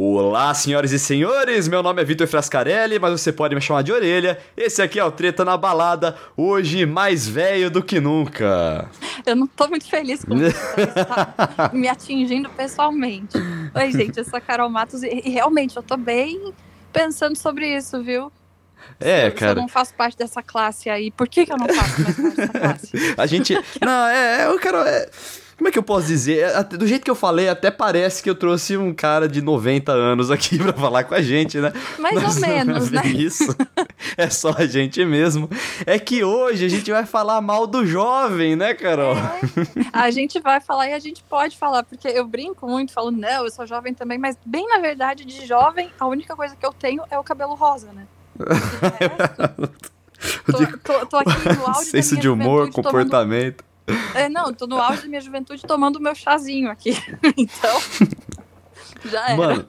[0.00, 3.90] Olá, senhoras e senhores, meu nome é Vitor Frascarelli, mas você pode me chamar de
[3.90, 4.38] orelha.
[4.56, 8.88] Esse aqui é o Treta na Balada, hoje mais velho do que nunca.
[9.26, 10.54] Eu não tô muito feliz com isso,
[11.04, 13.36] tá me atingindo pessoalmente.
[13.74, 16.54] Oi, gente, eu sou a Carol Matos e, e realmente eu tô bem
[16.92, 18.30] pensando sobre isso, viu?
[19.00, 19.52] É, se, cara.
[19.54, 22.16] Se eu não faço parte dessa classe aí, por que, que eu não faço mais
[22.16, 23.14] parte dessa classe?
[23.16, 23.58] A gente.
[23.84, 24.78] Não, é, eu quero.
[24.78, 25.08] É...
[25.58, 26.38] Como é que eu posso dizer?
[26.38, 29.90] É, do jeito que eu falei, até parece que eu trouxe um cara de 90
[29.90, 31.72] anos aqui pra falar com a gente, né?
[31.98, 33.06] Mais Mas ou menos, é né?
[33.08, 33.56] Isso.
[34.16, 35.48] É só a gente mesmo.
[35.84, 39.16] É que hoje a gente vai falar mal do jovem, né, Carol?
[39.16, 39.40] É.
[39.92, 43.44] A gente vai falar e a gente pode falar, porque eu brinco muito, falo, não,
[43.44, 46.72] eu sou jovem também, mas bem na verdade, de jovem, a única coisa que eu
[46.72, 48.06] tenho é o cabelo rosa, né?
[50.46, 53.62] Tô, tô, tô, aqui no auge Senso de humor, comportamento.
[53.62, 53.77] Tomando...
[54.14, 56.96] É, não, tô no auge da minha juventude tomando meu chazinho aqui.
[57.36, 57.80] então,
[59.04, 59.36] já era.
[59.36, 59.66] Mano,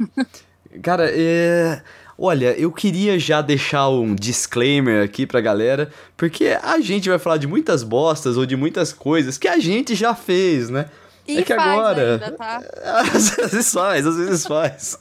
[0.82, 1.82] cara, é...
[2.22, 7.38] Olha, eu queria já deixar um disclaimer aqui pra galera, porque a gente vai falar
[7.38, 10.88] de muitas bostas ou de muitas coisas que a gente já fez, né?
[11.26, 12.14] E é que agora.
[12.14, 12.62] Ainda, tá?
[13.14, 15.00] Às vezes faz, às vezes faz.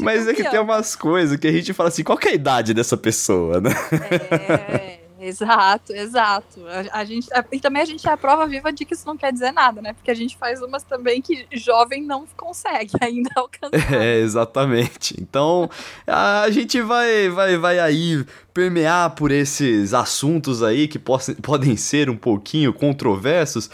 [0.00, 2.72] Mas é que tem umas coisas que a gente fala assim, qual é a idade
[2.72, 3.70] dessa pessoa, né?
[4.10, 6.60] É, exato, exato.
[6.66, 9.06] A, a gente, a, e também a gente é a prova viva de que isso
[9.06, 9.92] não quer dizer nada, né?
[9.92, 13.78] Porque a gente faz umas também que jovem não consegue ainda alcançar.
[13.98, 15.16] É, exatamente.
[15.20, 15.68] Então,
[16.06, 22.10] a gente vai, vai, vai aí permear por esses assuntos aí que possam, podem ser
[22.10, 23.70] um pouquinho controversos,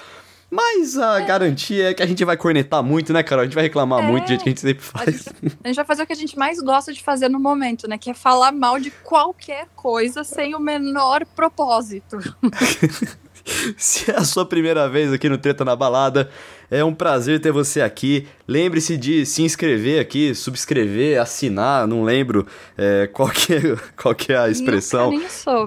[0.55, 1.25] mas a é.
[1.25, 3.43] garantia é que a gente vai cornetar muito, né, Carol?
[3.43, 4.07] A gente vai reclamar é.
[4.07, 5.09] muito do jeito que a gente sempre faz.
[5.09, 7.41] A gente, a gente, vai fazer o que a gente mais gosta de fazer no
[7.41, 7.99] momento, né?
[7.99, 12.19] Que é falar mal de qualquer coisa sem o menor propósito.
[13.77, 16.31] Se é a sua primeira vez aqui no Treta na Balada,
[16.71, 18.27] é um prazer ter você aqui.
[18.49, 23.61] Lembre-se de se inscrever aqui, subscrever, assinar, não lembro é, qual, que é,
[24.01, 25.13] qual que é a expressão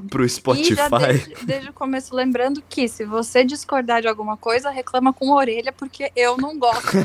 [0.09, 0.73] pro Spotify.
[0.73, 5.13] E já desde, desde o começo, lembrando que se você discordar de alguma coisa, reclama
[5.13, 6.97] com orelha, porque eu não gosto.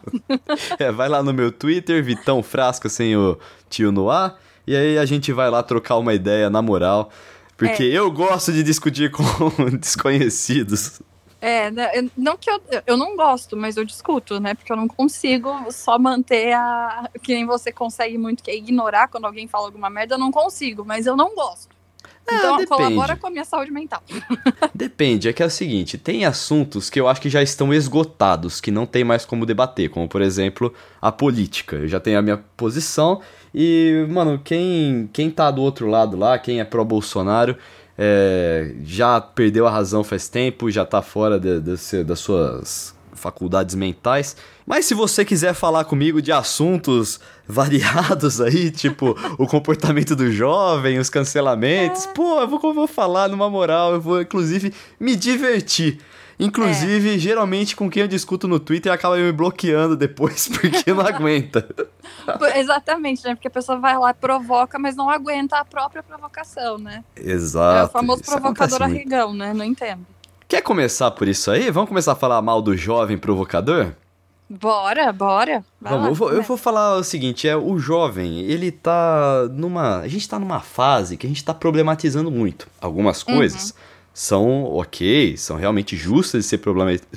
[0.78, 3.38] é, vai lá no meu Twitter, Vitão Frasco sem o
[3.68, 7.10] tio no ar, e aí a gente vai lá trocar uma ideia na moral.
[7.56, 7.86] Porque é.
[7.86, 9.24] eu gosto de discutir com
[9.78, 11.00] desconhecidos.
[11.40, 14.54] É, né, não que eu, eu não gosto, mas eu discuto, né?
[14.54, 17.08] Porque eu não consigo só manter a.
[17.22, 20.30] Que nem você consegue muito, que é ignorar quando alguém fala alguma merda, eu não
[20.30, 21.76] consigo, mas eu não gosto.
[22.28, 22.66] Ah, então depende.
[22.66, 24.02] colabora com a minha saúde mental.
[24.74, 28.60] Depende, é que é o seguinte, tem assuntos que eu acho que já estão esgotados,
[28.60, 31.76] que não tem mais como debater, como por exemplo, a política.
[31.76, 33.20] Eu já tenho a minha posição
[33.54, 37.56] e, mano, quem, quem tá do outro lado lá, quem é pró-Bolsonaro,
[37.98, 43.74] é, já perdeu a razão faz tempo, já tá fora de, de, das suas faculdades
[43.74, 44.36] mentais.
[44.66, 47.18] Mas se você quiser falar comigo de assuntos
[47.48, 52.08] variados aí, tipo o comportamento do jovem, os cancelamentos, é.
[52.08, 55.98] pô, eu vou, eu vou falar numa moral, eu vou inclusive me divertir.
[56.38, 57.18] Inclusive, é.
[57.18, 61.66] geralmente com quem eu discuto no Twitter acaba me bloqueando depois porque não aguenta.
[62.54, 63.34] Exatamente, né?
[63.34, 67.02] Porque a pessoa vai lá, provoca, mas não aguenta a própria provocação, né?
[67.16, 67.78] Exato.
[67.78, 69.54] É o famoso provocador arregão, né?
[69.54, 70.06] Não entendo.
[70.46, 71.70] Quer começar por isso aí?
[71.70, 73.92] Vamos começar a falar mal do jovem provocador?
[74.48, 75.64] Bora, bora.
[75.80, 79.98] Vamos, lá, eu, vou, eu vou falar o seguinte, é o jovem, ele tá numa,
[79.98, 82.68] a gente tá numa fase que a gente tá problematizando muito.
[82.80, 83.76] Algumas coisas uhum.
[84.16, 86.62] São ok, são realmente justas de ser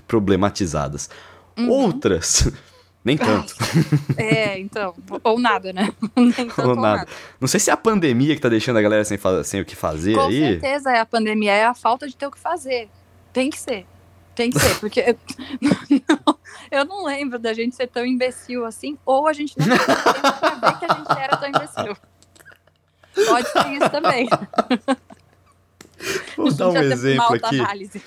[0.05, 1.09] problematizadas.
[1.57, 1.69] Uhum.
[1.69, 2.51] Outras
[3.05, 3.55] nem tanto.
[4.19, 4.93] é, então.
[5.23, 5.93] Ou nada, né?
[6.13, 6.97] Nem tanto ou, ou nada.
[6.97, 7.11] nada.
[7.39, 9.77] Não sei se é a pandemia que tá deixando a galera sem, sem o que
[9.77, 10.39] fazer Com aí.
[10.41, 12.89] Com certeza é a pandemia, é a falta de ter o que fazer.
[13.31, 13.85] Tem que ser.
[14.35, 15.15] Tem que ser, porque eu
[16.25, 16.39] não,
[16.69, 19.77] eu não lembro da gente ser tão imbecil assim, ou a gente não ver
[20.79, 21.95] que a gente era tão imbecil.
[23.25, 24.27] Pode ser isso também.
[26.37, 28.01] Vou dar um exemplo aqui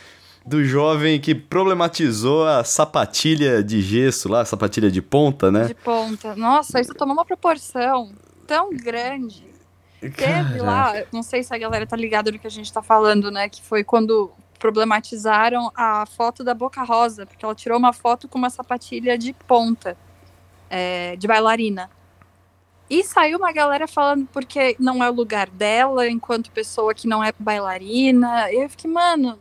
[0.44, 5.66] do jovem que problematizou a sapatilha de gesso lá, a sapatilha de ponta, né?
[5.66, 6.34] De ponta.
[6.34, 8.12] Nossa, isso tomou uma proporção
[8.46, 9.44] tão grande.
[10.16, 10.48] Caraca.
[10.48, 13.30] Teve lá, não sei se a galera tá ligada no que a gente tá falando,
[13.30, 13.48] né?
[13.48, 18.38] Que foi quando problematizaram a foto da Boca Rosa, porque ela tirou uma foto com
[18.38, 19.96] uma sapatilha de ponta,
[20.68, 21.88] é, de bailarina.
[22.92, 27.24] E saiu uma galera falando porque não é o lugar dela, enquanto pessoa que não
[27.24, 28.52] é bailarina.
[28.52, 29.38] E eu fiquei, mano,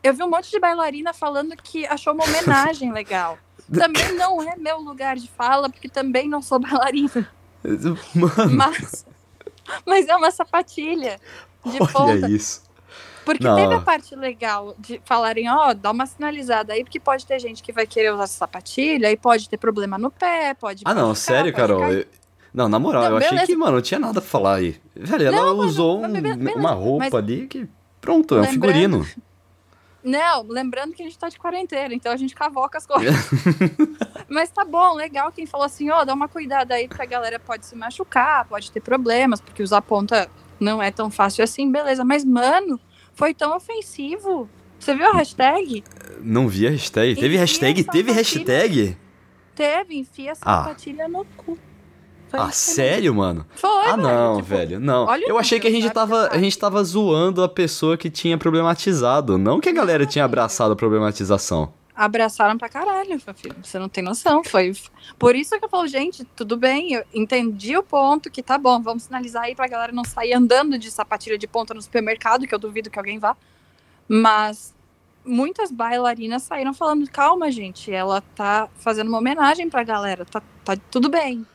[0.00, 3.36] eu vi um monte de bailarina falando que achou uma homenagem legal.
[3.76, 7.28] Também não é meu lugar de fala, porque também não sou bailarina.
[8.14, 8.56] Mano.
[8.56, 9.06] Mas,
[9.86, 11.18] mas é uma sapatilha
[11.64, 12.28] de Olha ponta.
[12.30, 12.62] isso.
[13.24, 13.56] Porque Não.
[13.56, 17.62] teve a parte legal de falarem, ó, dá uma sinalizada aí, porque pode ter gente
[17.62, 20.82] que vai querer usar sapatilha e pode ter problema no pé, pode.
[20.84, 21.80] Ah, não, machucar, sério, Carol.
[21.80, 22.06] cair.
[22.54, 23.46] Não, na moral, Não, eu achei beleza.
[23.46, 24.80] que, mano, não tinha nada pra falar aí.
[24.94, 27.68] Velho, ela Não, mas- usou mas um- beleza, uma roupa mas- ali que.
[28.00, 29.04] Pronto, é um figurino.
[30.04, 33.14] Não, lembrando que a gente tá de quarentena, então a gente cavoca as coisas.
[34.28, 37.38] Mas tá bom, legal quem falou assim, ó, dá uma cuidada aí, porque a galera
[37.38, 40.28] pode se machucar, pode ter problemas, porque usar ponta
[40.60, 42.04] não é tão fácil assim, beleza.
[42.04, 42.78] Mas, mano,
[43.14, 44.46] foi tão ofensivo.
[44.78, 45.82] Você viu a hashtag?
[46.20, 47.14] Não vi a hashtag.
[47.18, 47.84] Teve hashtag?
[47.84, 48.98] Teve hashtag?
[49.54, 50.64] Teve, enfia a Ah.
[50.64, 51.58] sapatilha no cu.
[52.36, 53.46] Foi Ah, sério, mano?
[53.54, 54.80] Foi, Ah, não, tipo, velho.
[54.80, 55.06] Não.
[55.26, 56.28] Eu achei que a gente tava.
[56.28, 59.38] A gente tava zoando a pessoa que tinha problematizado.
[59.38, 61.72] Não que a galera tinha abraçado a problematização.
[61.96, 63.54] abraçaram pra caralho, meu filho.
[63.62, 64.42] Você não tem noção.
[64.42, 64.72] Foi.
[65.16, 68.82] Por isso que eu falo, gente, tudo bem, eu entendi o ponto que tá bom,
[68.82, 72.54] vamos sinalizar aí pra galera não sair andando de sapatilha de ponta no supermercado, que
[72.54, 73.36] eu duvido que alguém vá.
[74.08, 74.74] Mas
[75.24, 80.76] muitas bailarinas saíram falando, calma, gente, ela tá fazendo uma homenagem pra galera, tá, tá
[80.90, 81.46] tudo bem.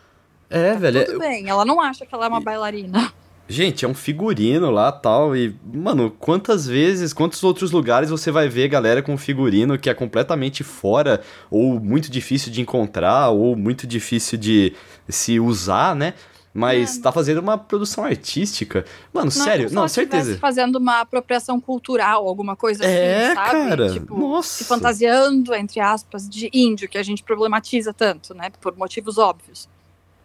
[0.50, 1.06] É, velho.
[1.06, 1.48] Tudo bem.
[1.48, 3.12] Ela não acha que ela é uma bailarina.
[3.48, 5.36] Gente, é um figurino lá tal.
[5.36, 9.94] E, mano, quantas vezes, quantos outros lugares você vai ver galera com figurino que é
[9.94, 14.74] completamente fora, ou muito difícil de encontrar, ou muito difícil de
[15.08, 16.14] se usar, né?
[16.54, 17.02] Mas É.
[17.02, 18.84] tá fazendo uma produção artística.
[19.14, 20.38] Mano, Não sério, se não, certeza.
[20.40, 23.52] fazendo uma apropriação cultural, alguma coisa É, assim, sabe?
[23.52, 23.90] cara.
[23.94, 24.50] Tipo, Nossa.
[24.58, 28.50] se fantasiando, entre aspas, de índio, que a gente problematiza tanto, né?
[28.62, 29.68] Por motivos óbvios.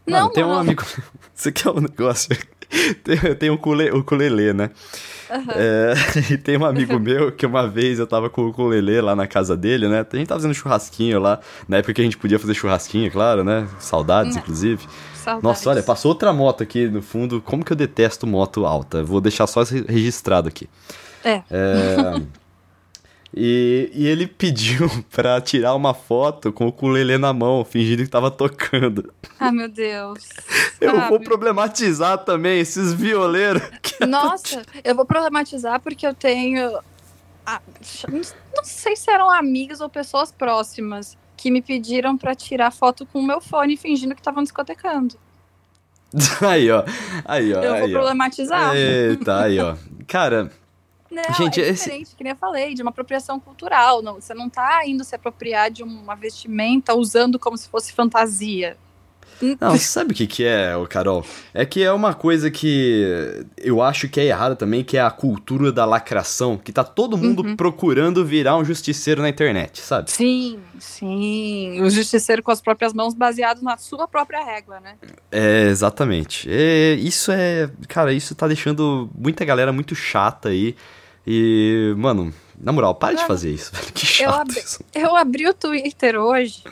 [0.06, 0.58] Mano, não, tem um não.
[0.58, 0.84] amigo.
[1.34, 2.36] Você quer um negócio?
[3.02, 4.70] tem, tem o ukulele, né?
[5.30, 5.52] Aham.
[5.56, 5.94] É,
[6.32, 9.26] e tem um amigo meu que uma vez eu tava com o ukulele lá na
[9.26, 10.06] casa dele, né?
[10.10, 13.42] A gente tava fazendo churrasquinho lá, na época que a gente podia fazer churrasquinho, claro,
[13.42, 13.66] né?
[13.78, 14.86] Saudades, inclusive.
[15.14, 15.42] Saudades.
[15.42, 17.40] Nossa, olha, passou outra moto aqui no fundo.
[17.40, 19.02] Como que eu detesto moto alta?
[19.02, 20.68] Vou deixar só registrado aqui.
[21.24, 21.42] É.
[21.50, 22.20] É,
[23.36, 28.08] E, e ele pediu pra tirar uma foto com o ukulele na mão, fingindo que
[28.08, 29.12] tava tocando.
[29.40, 30.28] Ah, meu Deus.
[30.80, 31.24] Eu vou Sabe?
[31.24, 33.62] problematizar também esses violeiros.
[34.06, 36.78] Nossa, eu vou problematizar porque eu tenho.
[37.44, 37.60] ah,
[38.08, 43.18] não sei se eram amigos ou pessoas próximas que me pediram pra tirar foto com
[43.18, 45.16] o meu fone fingindo que estavam discotecando.
[46.40, 46.84] Aí, ó.
[47.24, 47.60] Aí, ó.
[47.60, 47.98] eu vou aí, ó.
[47.98, 48.76] problematizar.
[48.76, 49.74] Eita, aí, ó.
[50.06, 50.50] Cara,
[51.14, 54.02] Não, Gente, é esse- diferente, que nem eu falei, de uma apropriação cultural.
[54.02, 58.76] Não, você não tá indo se apropriar de uma vestimenta usando como se fosse fantasia.
[59.60, 61.26] Não, sabe o que que é, Carol?
[61.52, 65.10] É que é uma coisa que eu acho que é errada também, que é a
[65.10, 67.56] cultura da lacração, que tá todo mundo Uhum.
[67.56, 70.10] procurando virar um justiceiro na internet, sabe?
[70.12, 71.80] Sim, sim.
[71.82, 74.94] O justiceiro com as próprias mãos baseado na sua própria régua, né?
[75.32, 76.48] É, exatamente.
[76.48, 80.76] É, isso é, cara, isso tá deixando muita galera muito chata aí.
[81.26, 83.92] E, mano, na moral, para de fazer isso, velho.
[83.92, 84.84] Que chato abri- isso.
[84.94, 86.62] Eu abri o Twitter hoje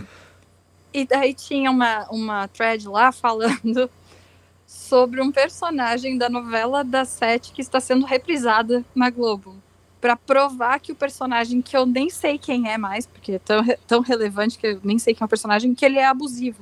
[0.92, 3.88] e daí tinha uma, uma thread lá falando
[4.66, 9.56] sobre um personagem da novela das sete que está sendo reprisada na Globo.
[10.00, 13.64] Pra provar que o personagem, que eu nem sei quem é mais, porque é tão,
[13.86, 16.58] tão relevante que eu nem sei quem é o personagem, que ele é abusivo.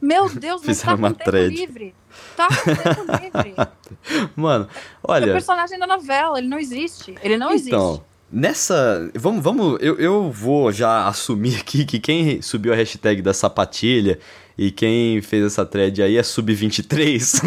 [0.00, 1.54] Meu Deus, mas tá uma com tempo thread.
[1.54, 1.94] livre.
[2.36, 3.54] Tá com tempo livre.
[4.36, 5.26] Mano, É olha.
[5.28, 7.14] o personagem da novela, ele não existe.
[7.22, 8.02] Ele não então, existe.
[8.30, 9.10] nessa.
[9.14, 9.78] Vamos, vamos.
[9.80, 14.18] Eu, eu vou já assumir aqui que quem subiu a hashtag da sapatilha
[14.56, 17.40] e quem fez essa thread aí é Sub-23.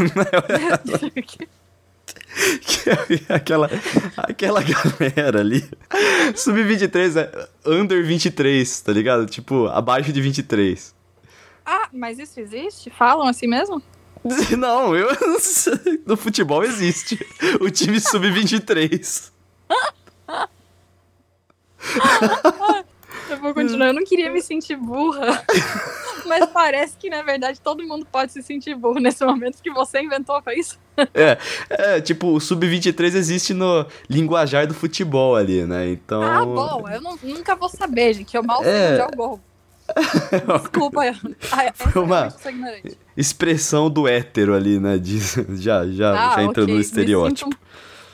[2.66, 2.90] Que
[3.30, 3.69] é aquela,
[4.18, 5.64] aquela galera ali.
[6.35, 9.26] Sub-23 é under 23, tá ligado?
[9.28, 10.94] Tipo, abaixo de 23.
[11.65, 12.89] Ah, mas isso existe?
[12.89, 13.81] Falam assim mesmo?
[14.57, 15.09] Não, eu.
[16.05, 17.19] No futebol existe.
[17.61, 19.31] O time sub-23.
[23.29, 23.87] Eu vou continuar.
[23.87, 25.43] Eu não queria me sentir burra.
[26.25, 30.01] Mas parece que, na verdade, todo mundo pode se sentir burro nesse momento que você
[30.01, 30.77] inventou, foi isso?
[31.13, 31.37] É,
[31.69, 35.89] é, tipo, o sub-23 existe no linguajar do futebol ali, né?
[35.89, 36.21] Então.
[36.21, 38.35] Ah, bom, eu não- nunca vou saber, gente.
[38.35, 38.91] Eu mal sei É.
[38.91, 39.39] onde é o gol.
[40.59, 41.02] Desculpa.
[41.52, 42.33] Ah, essa Foi uma-.
[43.16, 44.97] Expressão do hétero ali, né?
[44.97, 45.19] De,
[45.62, 47.56] já já, Ah, já entrou ok, no estereótipo.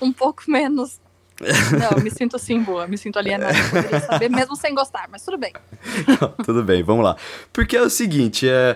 [0.02, 1.00] Um, um pouco menos.
[1.42, 3.58] Não, eu me sinto sim boa, me sinto alienada.
[3.58, 5.54] Eu poderia saber, mesmo sem gostar, mas tudo bem.
[6.46, 7.16] Tudo bem, vamos lá.
[7.54, 8.76] Porque é o seguinte, é,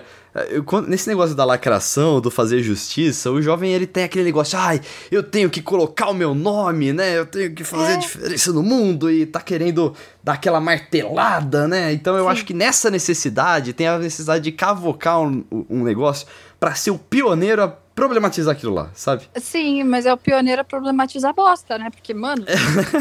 [0.50, 4.58] eu- quando- nesse negócio da lacração, do fazer justiça, o jovem ele tem aquele negócio,
[4.58, 4.80] ai,
[5.10, 7.18] eu tenho que colocar o meu nome, né?
[7.18, 7.94] Eu tenho que fazer É.
[7.96, 11.92] a diferença no mundo e tá querendo dar aquela martelada, né?
[11.92, 12.30] Então eu Sim.
[12.30, 16.26] acho que nessa necessidade tem a necessidade de cavocar um, um negócio
[16.58, 19.24] pra ser o pioneiro a problematizar aquilo lá, sabe?
[19.36, 21.90] Sim, mas é o pioneiro a problematizar bosta, né?
[21.90, 22.44] Porque, mano,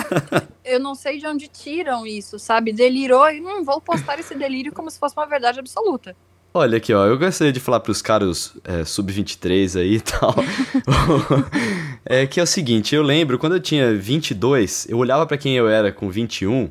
[0.63, 2.71] eu não sei de onde tiram isso, sabe?
[2.71, 6.15] Delirou e não vou postar esse delírio como se fosse uma verdade absoluta.
[6.55, 10.35] Olha aqui, ó, eu gostaria de falar pros caras é, sub-23 aí e tal.
[12.05, 15.57] é que é o seguinte, eu lembro, quando eu tinha 22, eu olhava para quem
[15.57, 16.69] eu era com 21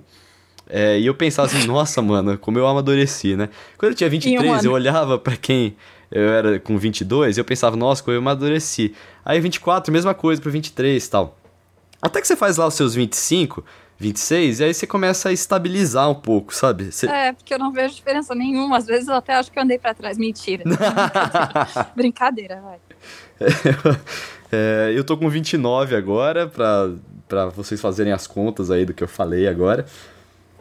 [0.71, 3.49] é, e eu pensava assim, nossa, mano, como eu amadureci, né?
[3.77, 5.77] Quando eu tinha 23, um eu olhava para quem
[6.13, 8.95] eu era com 22 e eu pensava, nossa, como eu amadureci.
[9.25, 11.39] Aí 24, mesma coisa pro 23 e tal.
[12.01, 13.65] Até que você faz lá os seus 25,
[13.99, 16.91] 26, e aí você começa a estabilizar um pouco, sabe?
[16.93, 17.07] Você...
[17.07, 18.77] É, porque eu não vejo diferença nenhuma.
[18.77, 20.19] Às vezes eu até acho que eu andei para trás.
[20.19, 20.65] Mentira.
[21.97, 22.79] Brincadeira, vai.
[24.55, 26.91] É, eu tô com 29 agora, pra,
[27.27, 29.87] pra vocês fazerem as contas aí do que eu falei agora.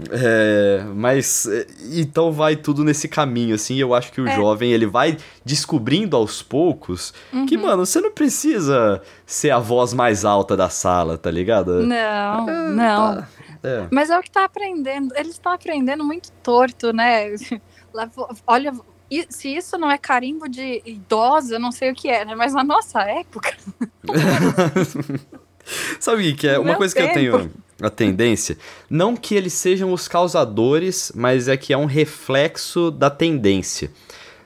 [0.10, 3.76] É, mas é, então vai tudo nesse caminho, assim.
[3.76, 4.36] Eu acho que o é.
[4.36, 7.46] jovem ele vai descobrindo aos poucos uhum.
[7.46, 11.84] que, mano, você não precisa ser a voz mais alta da sala, tá ligado?
[11.84, 13.16] Não, é, não.
[13.16, 13.28] Tá,
[13.64, 13.88] é.
[13.92, 15.14] Mas é o que tá aprendendo.
[15.16, 17.28] Eles estão aprendendo muito torto, né?
[18.48, 18.74] Olha,
[19.30, 22.34] se isso não é carimbo de idosa, eu não sei o que é, né?
[22.36, 23.54] Mas na nossa época.
[26.00, 26.58] Sabe o que é?
[26.58, 27.14] Uma coisa tempo.
[27.14, 27.52] que eu tenho
[27.82, 28.58] a tendência.
[28.90, 33.92] Não que eles sejam os causadores, mas é que é um reflexo da tendência.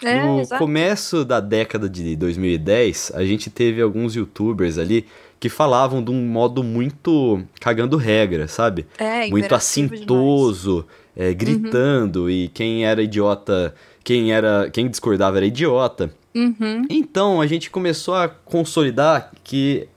[0.03, 0.59] É, no exato.
[0.59, 5.05] começo da década de 2010, a gente teve alguns youtubers ali
[5.39, 8.85] que falavam de um modo muito cagando regra, sabe?
[8.97, 12.29] É, muito assintoso, é, gritando, uhum.
[12.29, 13.73] e quem era idiota,
[14.03, 16.11] quem era, quem discordava era idiota.
[16.33, 16.85] Uhum.
[16.89, 19.87] Então a gente começou a consolidar que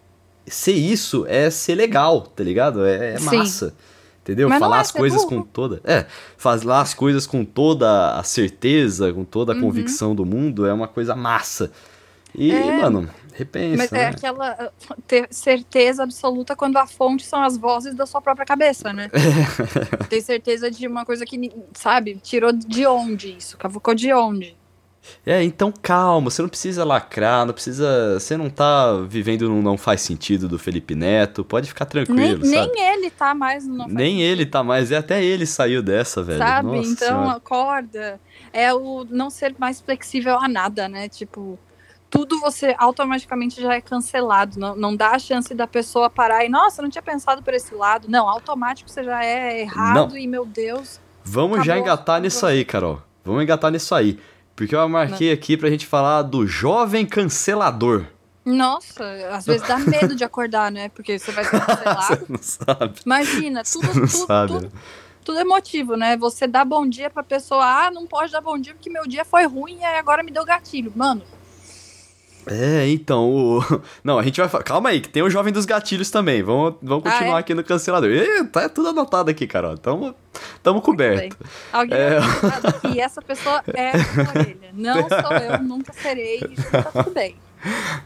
[0.50, 2.84] ser isso é ser legal, tá ligado?
[2.84, 3.74] É, é massa.
[4.22, 4.48] Entendeu?
[4.48, 5.36] Mas falar é as coisas burro.
[5.36, 5.80] com toda.
[5.84, 6.04] É,
[6.36, 9.62] falar as coisas com toda a certeza, com toda a uhum.
[9.62, 11.72] convicção do mundo é uma coisa massa.
[12.34, 13.76] E, é, mano, repensa.
[13.78, 14.02] Mas é né?
[14.02, 14.72] é aquela
[15.06, 19.10] ter certeza absoluta quando a fonte são as vozes da sua própria cabeça, né?
[20.10, 23.56] ter certeza de uma coisa que, sabe, tirou de onde isso?
[23.56, 24.56] Cavucou de onde?
[25.24, 28.18] É, então calma, você não precisa lacrar, não precisa.
[28.18, 32.60] Você não tá vivendo no Não Faz Sentido do Felipe Neto, pode ficar tranquilo, nem,
[32.60, 32.72] sabe?
[32.72, 35.82] Nem ele tá mais no Não Faz Nem ele tá mais, é até ele saiu
[35.82, 36.38] dessa, velho.
[36.38, 36.68] Sabe?
[36.68, 37.36] Nossa então senhora.
[37.36, 38.20] acorda.
[38.52, 41.08] É o não ser mais flexível a nada, né?
[41.08, 41.58] Tipo,
[42.10, 44.58] tudo você automaticamente já é cancelado.
[44.58, 47.74] Não, não dá a chance da pessoa parar e, nossa, não tinha pensado por esse
[47.74, 48.08] lado.
[48.08, 50.16] Não, automático você já é errado não.
[50.16, 51.00] e, meu Deus.
[51.22, 53.02] Vamos já engatar nisso aí, Carol.
[53.24, 54.18] Vamos engatar nisso aí.
[54.58, 58.06] Porque eu marquei aqui pra gente falar do jovem cancelador.
[58.44, 60.88] Nossa, às vezes dá medo de acordar, né?
[60.88, 62.26] Porque você vai ser cancelado.
[62.26, 63.00] você não sabe.
[63.06, 64.70] Imagina, tudo, tudo, sabe, tudo, né?
[65.24, 66.16] tudo é motivo, né?
[66.16, 69.24] Você dá bom dia pra pessoa, ah, não pode dar bom dia porque meu dia
[69.24, 70.92] foi ruim e agora me deu gatilho.
[70.96, 71.22] Mano,
[72.50, 73.82] é, então, o...
[74.02, 74.62] Não, a gente vai...
[74.62, 76.42] Calma aí, que tem o Jovem dos Gatilhos também.
[76.42, 77.40] Vamos, vamos continuar ah, é?
[77.40, 78.10] aqui no cancelador.
[78.10, 79.76] E, tá tudo anotado aqui, Carol.
[79.76, 80.14] Tamo,
[80.62, 81.36] tamo coberto.
[81.72, 82.18] Alguém é...
[82.80, 84.70] que essa pessoa é a orelha.
[84.72, 86.40] Não sou eu, nunca serei.
[86.70, 87.36] Tá tudo bem.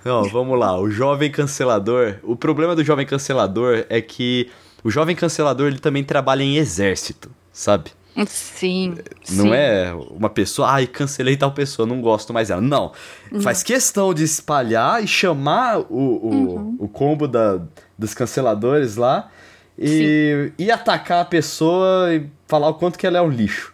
[0.05, 0.79] Não, vamos lá.
[0.79, 2.17] O Jovem Cancelador...
[2.23, 4.51] O problema do Jovem Cancelador é que
[4.85, 7.91] o Jovem Cancelador, ele também trabalha em exército, sabe?
[8.27, 8.95] Sim.
[9.31, 9.53] Não sim.
[9.53, 12.61] é uma pessoa, ai, cancelei tal pessoa, não gosto mais dela.
[12.61, 12.93] Não.
[13.31, 13.41] não.
[13.41, 16.77] Faz questão de espalhar e chamar o, o, uhum.
[16.79, 17.61] o combo da,
[17.97, 19.31] dos canceladores lá
[19.79, 23.73] e, e atacar a pessoa e falar o quanto que ela é um lixo.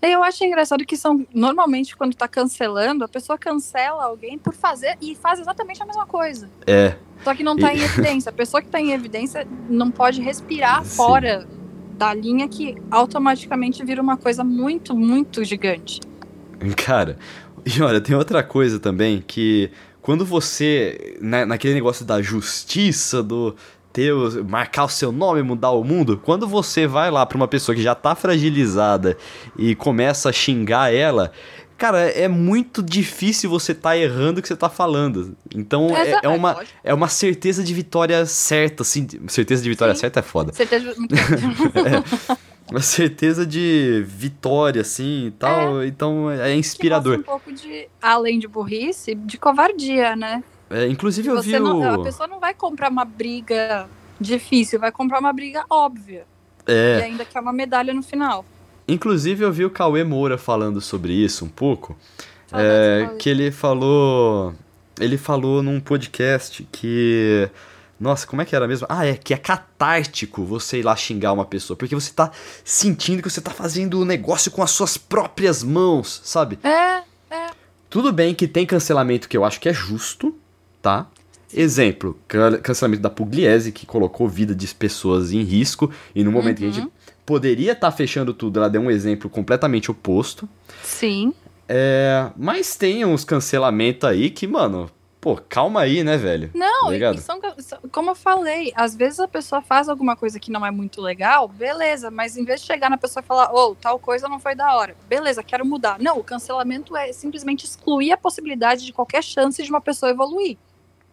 [0.00, 4.96] Eu acho engraçado que são normalmente quando tá cancelando, a pessoa cancela alguém por fazer
[5.00, 6.48] e faz exatamente a mesma coisa.
[6.66, 6.96] É.
[7.24, 7.78] Só que não tá e...
[7.78, 8.30] em evidência.
[8.30, 10.96] A pessoa que tá em evidência não pode respirar Sim.
[10.96, 11.46] fora
[12.02, 16.00] da linha que automaticamente vira uma coisa muito, muito gigante.
[16.76, 17.16] Cara,
[17.64, 23.54] e olha, tem outra coisa também que quando você, na, naquele negócio da justiça, do
[23.92, 24.12] ter,
[24.48, 27.82] marcar o seu nome, mudar o mundo, quando você vai lá pra uma pessoa que
[27.82, 29.16] já tá fragilizada
[29.56, 31.30] e começa a xingar ela,
[31.82, 35.36] cara, é muito difícil você tá errando o que você tá falando.
[35.52, 39.04] Então é, é, uma, é uma certeza de vitória certa, assim.
[39.26, 40.02] Certeza de vitória Sim.
[40.02, 40.52] certa é foda.
[40.52, 42.38] Certeza muito é,
[42.70, 45.82] uma certeza de vitória, assim e tal.
[45.82, 45.88] É.
[45.88, 47.18] Então é inspirador.
[47.18, 50.44] um pouco de, além de burrice, de covardia, né?
[50.70, 51.58] É, inclusive eu você vi.
[51.58, 52.00] Não, o...
[52.00, 53.88] A pessoa não vai comprar uma briga
[54.20, 56.24] difícil, vai comprar uma briga óbvia.
[56.64, 57.00] É.
[57.00, 58.44] E ainda quer uma medalha no final.
[58.86, 61.96] Inclusive, eu vi o Cauê Moura falando sobre isso um pouco.
[62.52, 64.54] É, que ele falou.
[65.00, 67.48] Ele falou num podcast que.
[67.98, 68.86] Nossa, como é que era mesmo?
[68.90, 72.32] Ah, é que é catártico você ir lá xingar uma pessoa, porque você tá
[72.64, 76.58] sentindo que você tá fazendo o negócio com as suas próprias mãos, sabe?
[76.64, 77.50] É, é.
[77.88, 80.34] Tudo bem que tem cancelamento que eu acho que é justo,
[80.82, 81.06] tá?
[81.54, 82.18] Exemplo,
[82.62, 86.64] cancelamento da Pugliese, que colocou vida de pessoas em risco, e no momento uhum.
[86.64, 86.92] que a gente uhum.
[87.24, 90.48] Poderia estar tá fechando tudo, ela deu um exemplo completamente oposto.
[90.82, 91.32] Sim.
[91.68, 94.90] É, mas tem uns cancelamentos aí que, mano,
[95.22, 96.50] pô, calma aí, né, velho?
[96.52, 97.40] Não, tá são,
[97.92, 101.46] como eu falei, às vezes a pessoa faz alguma coisa que não é muito legal,
[101.46, 104.40] beleza, mas em vez de chegar na pessoa e falar, ô, oh, tal coisa não
[104.40, 105.98] foi da hora, beleza, quero mudar.
[106.00, 110.58] Não, o cancelamento é simplesmente excluir a possibilidade de qualquer chance de uma pessoa evoluir.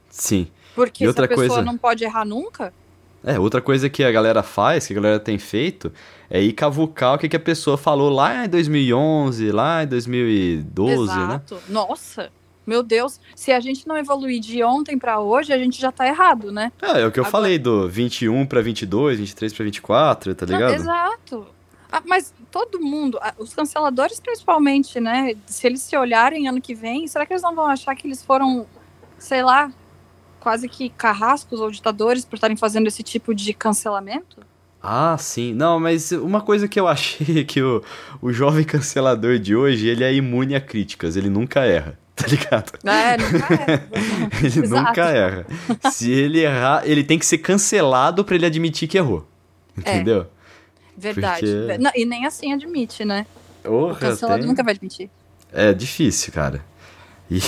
[0.10, 0.48] Sim.
[0.74, 1.62] Porque e outra se a pessoa coisa...
[1.62, 2.74] não pode errar nunca.
[3.24, 5.92] É, outra coisa que a galera faz, que a galera tem feito,
[6.30, 10.94] é ir cavucar o que, que a pessoa falou lá em 2011, lá em 2012,
[10.94, 11.20] Exato.
[11.20, 11.26] né?
[11.26, 11.60] Exato.
[11.68, 12.32] Nossa,
[12.66, 16.08] meu Deus, se a gente não evoluir de ontem para hoje, a gente já tá
[16.08, 16.72] errado, né?
[16.82, 17.32] É, é o que eu Agora...
[17.32, 20.74] falei do 21 para 22, 23 para 24, tá ligado?
[20.76, 21.48] Exato.
[21.92, 25.34] Ah, mas todo mundo, os canceladores principalmente, né?
[25.48, 28.24] Se eles se olharem ano que vem, será que eles não vão achar que eles
[28.24, 28.68] foram,
[29.18, 29.72] sei lá,
[30.40, 34.38] quase que carrascos ou ditadores por estarem fazendo esse tipo de cancelamento?
[34.82, 35.54] Ah, sim.
[35.54, 37.84] Não, mas uma coisa que eu achei é que o,
[38.22, 42.72] o jovem cancelador de hoje, ele é imune a críticas, ele nunca erra, tá ligado?
[42.86, 43.90] É, nunca erra.
[44.40, 44.88] ele Exato.
[44.88, 45.46] nunca erra.
[45.92, 49.28] Se ele errar, ele tem que ser cancelado para ele admitir que errou.
[49.78, 50.22] Entendeu?
[50.22, 50.40] É.
[50.98, 51.46] Verdade.
[51.46, 51.78] Porque...
[51.78, 53.26] Não, e nem assim admite, né?
[53.64, 54.48] Orra, o cancelado tem...
[54.48, 55.10] nunca vai admitir.
[55.52, 56.64] É difícil, cara.
[57.32, 57.40] E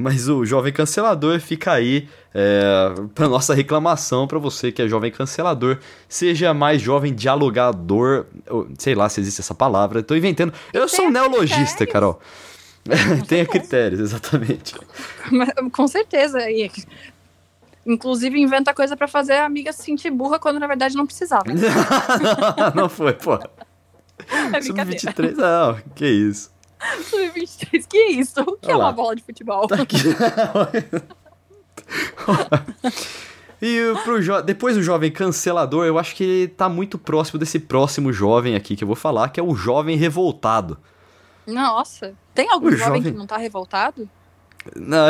[0.00, 5.10] mas o jovem cancelador fica aí é, para nossa reclamação para você que é jovem
[5.10, 5.78] cancelador.
[6.08, 8.26] Seja mais jovem dialogador,
[8.78, 10.52] sei lá se existe essa palavra, tô inventando.
[10.72, 11.92] Eu sou um neologista, critérios.
[11.92, 12.20] Carol.
[13.28, 14.74] Tenha critérios, exatamente.
[15.72, 16.50] Com certeza.
[16.50, 16.70] E,
[17.86, 21.44] inclusive inventa coisa para fazer a amiga se sentir burra quando na verdade não precisava.
[21.52, 23.34] não, não foi, pô.
[23.34, 26.50] É Sub-23, não, que isso.
[27.04, 28.40] Sub-23, que isso?
[28.40, 28.84] O que Olha é lá.
[28.86, 29.66] uma bola de futebol?
[29.66, 29.96] Tá aqui.
[33.60, 34.40] e pro jo...
[34.42, 38.76] depois o jovem cancelador, eu acho que ele tá muito próximo desse próximo jovem aqui
[38.76, 40.78] que eu vou falar, que é o jovem revoltado.
[41.46, 44.08] Nossa, tem algum jovem, jovem que não tá revoltado?
[44.76, 45.08] Não,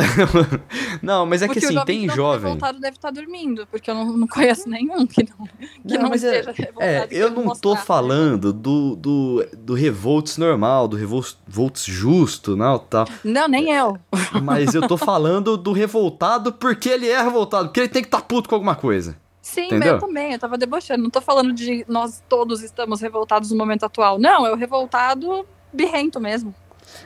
[1.02, 2.44] não, mas é porque que assim, tem jovem.
[2.44, 6.14] revoltado deve estar dormindo, porque eu não, não conheço nenhum que não, que não, não
[6.14, 6.82] esteja é, revoltado.
[6.82, 13.06] É, eu não tô falando do, do, do revolts normal, do revolts justo, não, tal.
[13.24, 13.98] Não, nem eu.
[14.42, 18.20] Mas eu tô falando do revoltado porque ele é revoltado, porque ele tem que estar
[18.20, 19.16] tá puto com alguma coisa.
[19.42, 19.94] Sim, Entendeu?
[19.94, 21.02] eu também, eu tava debochando.
[21.02, 24.18] Não tô falando de nós todos estamos revoltados no momento atual.
[24.18, 26.54] Não, é o revoltado birrento mesmo.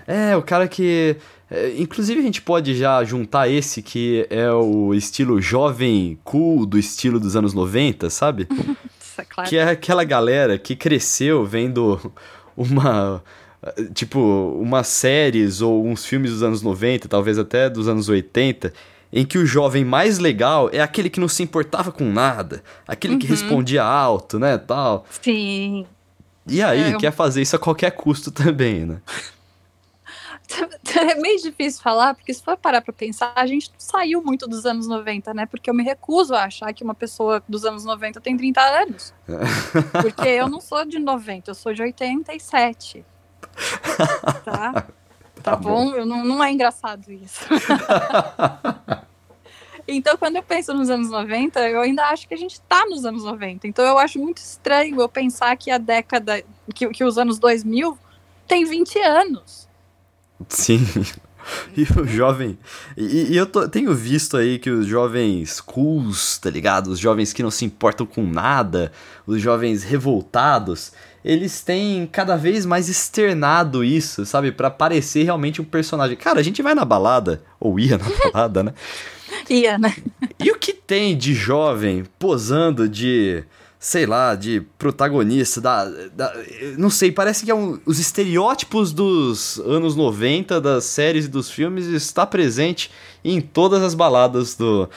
[0.06, 1.16] É, o cara que
[1.50, 6.78] é, inclusive, a gente pode já juntar esse que é o estilo jovem cool do
[6.78, 8.48] estilo dos anos 90, sabe?
[9.16, 9.48] é claro.
[9.48, 12.12] Que é aquela galera que cresceu vendo
[12.56, 13.22] uma.
[13.94, 14.18] Tipo,
[14.60, 18.74] umas séries ou uns filmes dos anos 90, talvez até dos anos 80,
[19.10, 23.14] em que o jovem mais legal é aquele que não se importava com nada, aquele
[23.14, 23.18] uhum.
[23.18, 25.06] que respondia alto, né, tal.
[25.22, 25.86] Sim.
[26.46, 28.98] E aí, é, quer fazer isso a qualquer custo também, né?
[31.10, 34.66] é meio difícil falar, porque se for parar pra pensar, a gente saiu muito dos
[34.66, 35.46] anos 90, né?
[35.46, 39.14] Porque eu me recuso a achar que uma pessoa dos anos 90 tem 30 anos.
[40.02, 43.04] Porque eu não sou de 90, eu sou de 87.
[44.44, 44.72] Tá?
[44.72, 44.86] Tá,
[45.42, 45.90] tá bom?
[45.90, 45.96] bom?
[45.96, 47.44] Eu não, não é engraçado isso.
[49.86, 53.04] Então, quando eu penso nos anos 90, eu ainda acho que a gente tá nos
[53.04, 53.66] anos 90.
[53.66, 56.42] Então, eu acho muito estranho eu pensar que a década,
[56.74, 57.98] que, que os anos 2000
[58.48, 59.68] tem 20 anos.
[60.48, 60.86] Sim.
[61.76, 62.58] E o jovem.
[62.96, 66.88] E, e eu tô, tenho visto aí que os jovens cools, tá ligado?
[66.88, 68.90] Os jovens que não se importam com nada,
[69.26, 70.92] os jovens revoltados,
[71.24, 74.52] eles têm cada vez mais externado isso, sabe?
[74.52, 76.16] para parecer realmente um personagem.
[76.16, 78.74] Cara, a gente vai na balada, ou ia na balada, né?
[79.48, 79.94] ia, né?
[80.38, 83.44] E o que tem de jovem posando de
[83.84, 86.32] sei lá, de protagonista, da, da,
[86.78, 91.50] não sei, parece que é um, os estereótipos dos anos 90, das séries e dos
[91.50, 92.90] filmes, está presente
[93.22, 94.88] em todas as baladas do...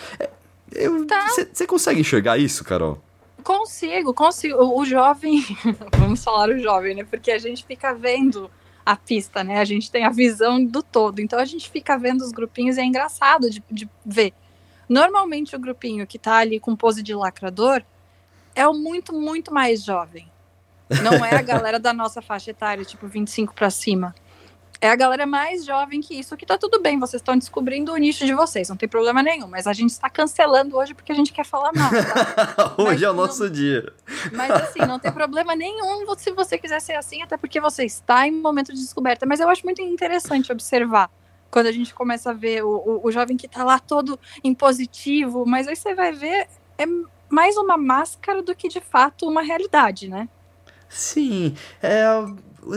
[0.72, 1.68] Você tá.
[1.68, 2.98] consegue enxergar isso, Carol?
[3.44, 4.56] Consigo, consigo.
[4.64, 5.44] O, o jovem,
[6.00, 7.04] vamos falar o jovem, né?
[7.04, 8.50] Porque a gente fica vendo
[8.86, 9.60] a pista, né?
[9.60, 11.20] A gente tem a visão do todo.
[11.20, 14.34] Então a gente fica vendo os grupinhos e é engraçado de, de ver.
[14.88, 17.84] Normalmente o grupinho que tá ali com pose de lacrador,
[18.58, 20.28] é o muito, muito mais jovem.
[21.04, 24.16] Não é a galera da nossa faixa etária, tipo 25 para cima.
[24.82, 27.98] É a galera mais jovem que isso, que tá tudo bem, vocês estão descobrindo o
[27.98, 31.16] nicho de vocês, não tem problema nenhum, mas a gente está cancelando hoje porque a
[31.16, 31.90] gente quer falar mal.
[31.90, 32.76] Tá?
[32.78, 33.94] hoje mas, é o nosso não, dia.
[34.32, 38.28] Mas assim, não tem problema nenhum se você quiser ser assim, até porque você está
[38.28, 39.26] em momento de descoberta.
[39.26, 41.10] Mas eu acho muito interessante observar
[41.50, 45.44] Quando a gente começa a ver o, o, o jovem que tá lá todo impositivo,
[45.46, 46.86] mas aí você vai ver, é
[47.30, 50.28] mais uma máscara do que de fato uma realidade, né?
[50.90, 52.06] Sim, é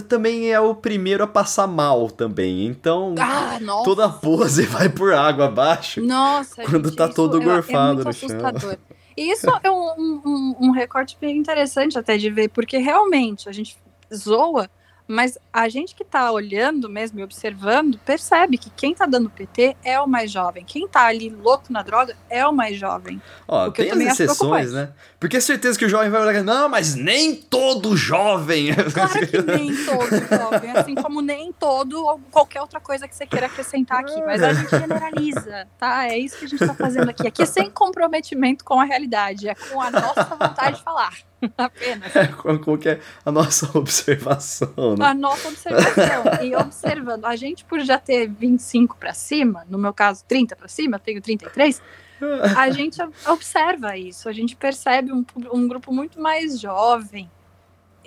[0.07, 2.67] também é o primeiro a passar mal também.
[2.67, 6.01] Então, ah, toda pose vai por água abaixo.
[6.01, 8.29] Nossa, quando gente, tá todo é, gorfado é no chão.
[8.29, 8.79] assustador.
[9.17, 13.53] E isso é um, um, um recorte bem interessante até de ver, porque realmente a
[13.53, 13.77] gente
[14.15, 14.71] zoa
[15.11, 19.77] mas a gente que está olhando mesmo e observando percebe que quem está dando PT
[19.83, 20.65] é o mais jovem.
[20.65, 23.21] Quem está ali louco na droga é o mais jovem.
[23.49, 24.93] Ó, tem as exceções, né?
[25.19, 28.73] Porque é certeza que o jovem vai olhar, não, mas nem todo jovem.
[28.95, 33.27] Claro que nem todo jovem, assim como nem todo ou qualquer outra coisa que você
[33.27, 34.21] queira acrescentar aqui.
[34.23, 36.07] Mas a gente generaliza, tá?
[36.07, 37.27] É isso que a gente está fazendo aqui.
[37.27, 41.30] Aqui sem comprometimento com a realidade, é com a nossa vontade de falar.
[41.57, 42.15] Apenas.
[42.15, 45.07] É, qual que é a nossa observação, né?
[45.07, 46.45] A nossa observação.
[46.45, 50.69] e observando, a gente por já ter 25 para cima, no meu caso 30 para
[50.69, 51.83] cima, eu tenho 33,
[52.57, 57.31] a gente observa isso, a gente percebe um, um grupo muito mais jovem,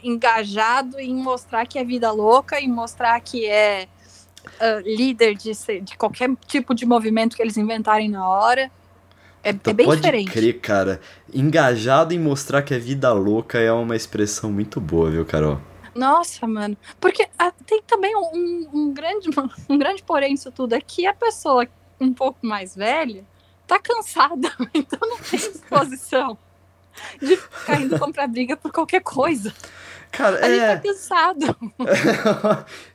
[0.04, 3.88] engajado em mostrar que é vida louca, em mostrar que é
[4.46, 8.70] uh, líder de, de qualquer tipo de movimento que eles inventarem na hora.
[9.44, 10.32] É, então, é bem pode diferente.
[10.32, 11.02] crer, cara.
[11.34, 15.60] Engajado em mostrar que é vida louca é uma expressão muito boa, viu, Carol?
[15.94, 16.78] Nossa, mano.
[17.00, 19.30] Porque ah, tem também um, um, grande,
[19.70, 20.74] um grande porém isso tudo.
[20.74, 21.68] É que a pessoa
[22.00, 23.26] um pouco mais velha
[23.68, 24.52] tá cansada.
[24.74, 26.38] Então não tem disposição
[27.22, 29.54] de ficar indo comprar briga por qualquer coisa.
[30.12, 30.54] Cara, a é...
[30.54, 31.56] gente tá cansado.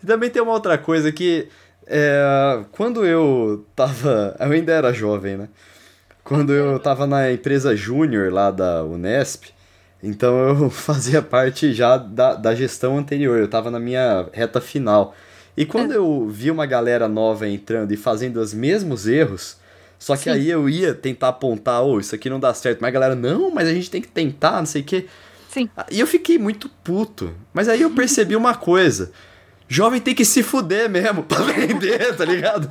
[0.06, 1.48] também tem uma outra coisa que...
[1.86, 4.36] É, quando eu tava...
[4.38, 5.48] Eu ainda era jovem, né?
[6.28, 9.46] Quando eu tava na empresa júnior lá da Unesp,
[10.02, 15.16] então eu fazia parte já da, da gestão anterior, eu tava na minha reta final.
[15.56, 19.56] E quando eu vi uma galera nova entrando e fazendo os mesmos erros,
[19.98, 20.30] só que Sim.
[20.30, 23.50] aí eu ia tentar apontar, oh, isso aqui não dá certo, mas a galera, não,
[23.50, 25.06] mas a gente tem que tentar, não sei o quê.
[25.48, 25.68] Sim.
[25.90, 27.34] E eu fiquei muito puto.
[27.54, 29.10] Mas aí eu percebi uma coisa.
[29.66, 32.70] Jovem tem que se fuder mesmo pra vender, tá ligado?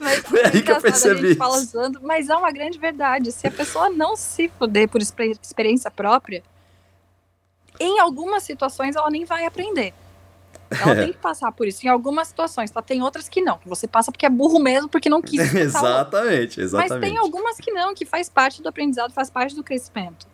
[0.00, 1.34] Mas Foi aí que eu percebi.
[1.34, 3.32] Fala usando, mas é uma grande verdade.
[3.32, 6.42] Se a pessoa não se fuder por experiência própria,
[7.80, 9.94] em algumas situações ela nem vai aprender.
[10.70, 11.04] Ela é.
[11.04, 11.84] tem que passar por isso.
[11.86, 12.82] Em algumas situações, tá?
[12.82, 13.58] Tem outras que não.
[13.58, 15.40] Que você passa porque é burro mesmo, porque não quis.
[15.54, 17.00] exatamente, exatamente.
[17.00, 20.26] Mas tem algumas que não, que faz parte do aprendizado, faz parte do crescimento.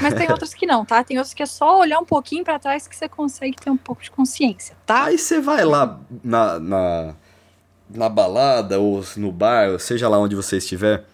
[0.00, 1.02] Mas tem outras que não, tá?
[1.04, 3.76] Tem outras que é só olhar um pouquinho para trás que você consegue ter um
[3.76, 5.04] pouco de consciência, tá?
[5.04, 7.14] Aí você vai lá na, na
[7.88, 11.04] na balada ou no bar, ou seja lá onde você estiver,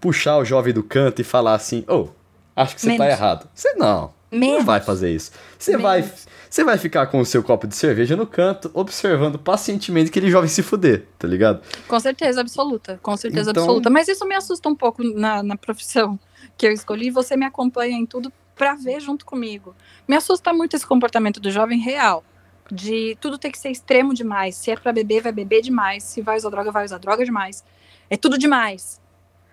[0.00, 2.08] puxar o jovem do canto e falar assim: "Oh,
[2.54, 3.48] acho que você tá errado".
[3.54, 4.16] Você não.
[4.30, 4.58] Menos.
[4.58, 5.32] Não vai fazer isso.
[5.58, 6.02] Você vai
[6.50, 10.48] você vai ficar com o seu copo de cerveja no canto, observando pacientemente aquele jovem
[10.48, 11.60] se fuder, tá ligado?
[11.86, 13.64] Com certeza absoluta, com certeza então...
[13.64, 13.90] absoluta.
[13.90, 16.18] Mas isso me assusta um pouco na, na profissão
[16.56, 17.10] que eu escolhi.
[17.10, 19.74] Você me acompanha em tudo pra ver junto comigo.
[20.06, 22.24] Me assusta muito esse comportamento do jovem real
[22.70, 24.54] de tudo ter que ser extremo demais.
[24.56, 26.02] Se é para beber, vai beber demais.
[26.04, 27.64] Se vai usar droga, vai usar droga demais.
[28.10, 29.00] É tudo demais.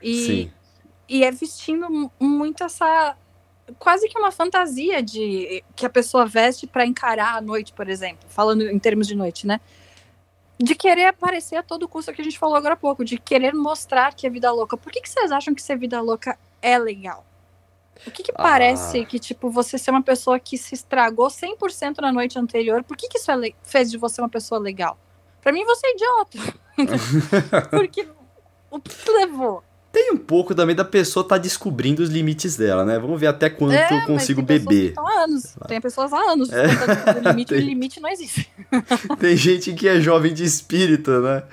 [0.01, 0.51] E, Sim.
[1.07, 3.15] e é vestindo muito essa
[3.79, 8.25] quase que uma fantasia de que a pessoa veste para encarar a noite, por exemplo,
[8.29, 9.59] falando em termos de noite, né?
[10.59, 13.53] De querer aparecer a todo custo que a gente falou agora há pouco, de querer
[13.53, 14.77] mostrar que é vida louca.
[14.77, 17.25] Por que, que vocês acham que ser vida louca é legal?
[18.05, 18.41] O que, que ah.
[18.41, 22.97] parece que, tipo, você ser uma pessoa que se estragou 100% na noite anterior, por
[22.97, 24.97] que, que isso é fez de você uma pessoa legal?
[25.41, 26.37] Pra mim, você é idiota.
[27.69, 28.07] Porque
[28.71, 29.63] o que levou?
[29.95, 32.99] Tem um pouco também da pessoa estar tá descobrindo os limites dela, né?
[32.99, 34.93] Vamos ver até quanto é, eu consigo beber.
[34.97, 35.55] há anos.
[35.69, 36.49] Tem pessoas há anos.
[36.51, 36.65] É.
[36.65, 37.59] O limite, tem...
[37.59, 38.51] o limite não existe.
[39.17, 41.43] Tem gente que é jovem de espírito, né?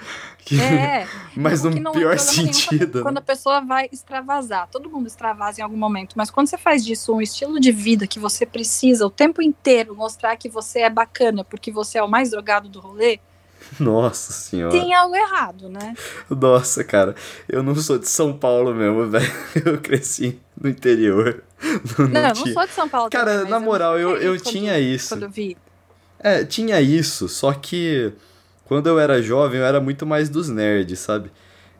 [0.45, 0.61] Que...
[0.61, 1.07] É.
[1.37, 2.95] mas no pior sentido.
[2.95, 6.59] Quando, quando, a pessoa vai extravasar, todo mundo extravasa em algum momento, mas quando você
[6.59, 10.81] faz disso um estilo de vida que você precisa o tempo inteiro mostrar que você
[10.81, 13.21] é bacana porque você é o mais drogado do rolê.
[13.81, 14.73] Nossa senhora.
[14.73, 15.95] Tem algo errado, né?
[16.29, 17.15] Nossa, cara,
[17.49, 19.33] eu não sou de São Paulo mesmo, velho.
[19.65, 21.43] Eu cresci no interior.
[21.99, 23.11] Não, não, não, não sou de São Paulo.
[23.11, 25.11] Cara, também, na moral, eu, eu, eu tinha isso.
[25.11, 25.57] Quando eu vi.
[26.19, 28.13] É, tinha isso, só que
[28.65, 31.31] quando eu era jovem, eu era muito mais dos nerds, sabe?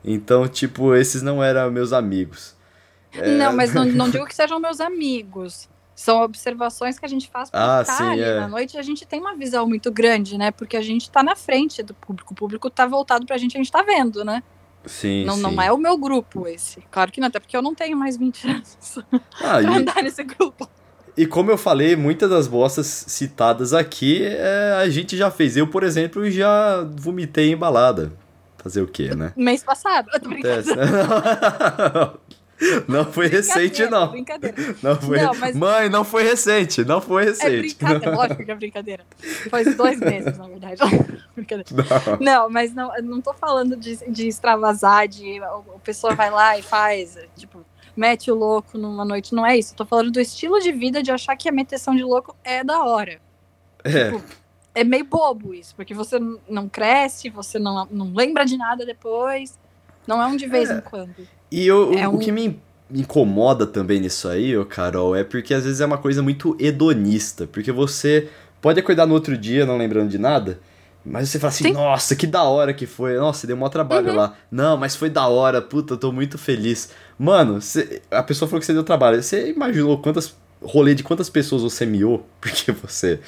[0.05, 2.57] Então, tipo, esses não eram meus amigos.
[3.15, 3.37] É...
[3.37, 5.69] Não, mas não, não digo que sejam meus amigos.
[5.95, 8.41] São observações que a gente faz para ah, estar sim, ali é.
[8.41, 10.51] na noite a gente tem uma visão muito grande, né?
[10.51, 12.33] Porque a gente tá na frente do público.
[12.33, 14.43] O público tá voltado pra gente, a gente tá vendo, né?
[14.85, 15.43] Sim, não, sim.
[15.43, 16.83] não é o meu grupo esse.
[16.91, 18.79] Claro que não, até porque eu não tenho mais 20 anos
[19.41, 19.67] ah, pra e...
[19.67, 20.69] andar nesse grupo.
[21.17, 25.57] E como eu falei, muitas das bostas citadas aqui é, a gente já fez.
[25.57, 28.13] Eu, por exemplo, já vomitei em balada.
[28.57, 29.33] Fazer o quê, né?
[29.37, 30.09] Mês passado.
[30.13, 30.71] Eu tô brincando.
[32.89, 34.11] Não foi recente, não.
[34.11, 34.57] Brincadeira.
[34.83, 35.21] Não foi.
[35.21, 36.85] Não, mas- Mãe, não foi recente.
[36.85, 37.59] Não foi É recente.
[37.77, 39.05] brincadeira, lógico que é brincadeira.
[39.51, 40.81] Faz dois meses, na verdade.
[41.35, 41.69] brincadeira.
[42.21, 42.43] Não.
[42.43, 46.63] Não, mas não, não tô falando de, de extravasar, de a pessoa vai lá e
[46.63, 47.65] faz, tipo,
[47.97, 49.35] mete o louco numa noite.
[49.35, 49.73] Não é isso.
[49.73, 52.63] Eu tô falando do estilo de vida de achar que a meteção de louco é
[52.65, 53.21] da hora.
[53.85, 54.13] É.
[54.75, 59.59] É meio bobo isso, porque você não cresce, você não, não lembra de nada depois.
[60.07, 60.75] Não é um de vez É.
[60.79, 61.15] em quando.
[61.51, 62.61] E eu- É o um- que me
[62.95, 67.47] incomoda também nisso aí, ô Carol, é porque às vezes é uma coisa muito hedonista.
[67.47, 68.29] Porque você
[68.61, 70.61] pode acordar no outro dia não lembrando de nada,
[71.05, 71.73] mas você fala assim, Sim.
[71.73, 73.17] nossa, que da hora que foi.
[73.17, 74.17] Nossa, deu maior trabalho Uhum.
[74.17, 74.35] lá.
[74.51, 76.91] Não, mas foi da hora, puta, eu tô muito feliz.
[77.19, 79.23] Mano, você- a pessoa falou que você deu trabalho.
[79.23, 82.27] Você imaginou quantas rolê de quantas pessoas você miou?
[82.41, 83.21] Porque você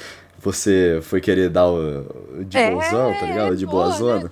[0.42, 2.00] você foi querer dar o,
[2.38, 3.56] o de É, tá ligado?
[3.56, 4.30] De boa, boazona.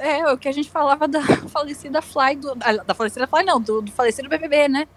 [0.00, 2.52] É, o que a gente falava da falecida Fly do.
[2.60, 4.88] ah, Da falecida Fly, não, do, do falecido BBB, né?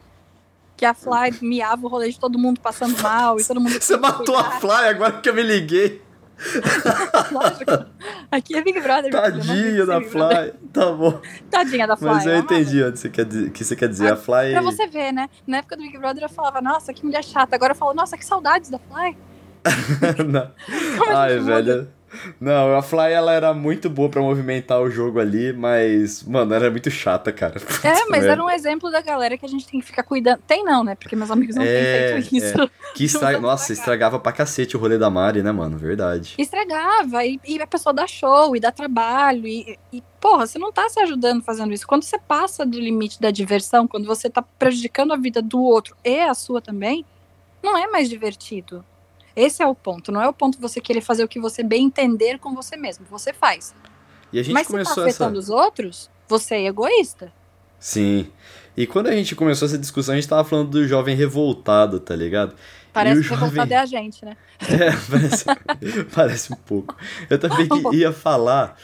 [0.77, 3.79] Que a Fly miava o rolê de todo mundo passando mal e todo mundo.
[3.79, 6.01] Você matou a Fly agora que eu me liguei.
[7.31, 7.85] Lógico.
[8.31, 9.11] Aqui é Big Brother.
[9.11, 10.09] Tadinha da Brother.
[10.09, 10.69] Fly.
[10.73, 11.21] Tá bom.
[11.49, 12.07] Tadinha da Fly.
[12.09, 12.45] Mas eu amava.
[12.53, 14.11] entendi onde você quer dizer, que você quer dizer.
[14.13, 14.51] A Fly.
[14.51, 15.29] Pra você ver, né?
[15.45, 17.55] Na época do Big Brother eu falava, nossa, que mulher chata.
[17.55, 19.15] Agora eu falo, nossa, que saudades da Fly.
[19.63, 21.89] A Ai, gente muda.
[22.39, 26.69] Não, a Fly ela era muito boa pra movimentar o jogo ali, mas, mano, era
[26.69, 27.61] muito chata, cara.
[27.83, 30.39] É, mas era um exemplo da galera que a gente tem que ficar cuidando.
[30.47, 30.95] Tem não, né?
[30.95, 32.71] Porque meus amigos não É, têm feito isso.
[32.95, 33.39] Que estra...
[33.39, 35.77] Nossa, estragava pra cacete o rolê da Mari, né, mano?
[35.77, 36.35] Verdade.
[36.37, 40.71] Estragava, e, e a pessoa dá show, e dá trabalho, e, e, porra, você não
[40.71, 41.85] tá se ajudando fazendo isso.
[41.85, 45.95] Quando você passa do limite da diversão, quando você tá prejudicando a vida do outro
[46.03, 47.05] e a sua também,
[47.61, 48.83] não é mais divertido.
[49.35, 50.11] Esse é o ponto.
[50.11, 53.05] Não é o ponto você querer fazer o que você bem entender com você mesmo.
[53.09, 53.73] Você faz.
[54.31, 55.23] E a gente Mas se tá começou essa.
[55.23, 57.31] afetando os outros, você é egoísta.
[57.79, 58.27] Sim.
[58.75, 62.15] E quando a gente começou essa discussão, a gente tava falando do jovem revoltado, tá
[62.15, 62.55] ligado?
[62.91, 64.37] Parece que jovem- revoltado é a gente, né?
[64.61, 65.45] É, parece,
[66.15, 66.95] parece um pouco.
[67.29, 68.77] Eu também ia falar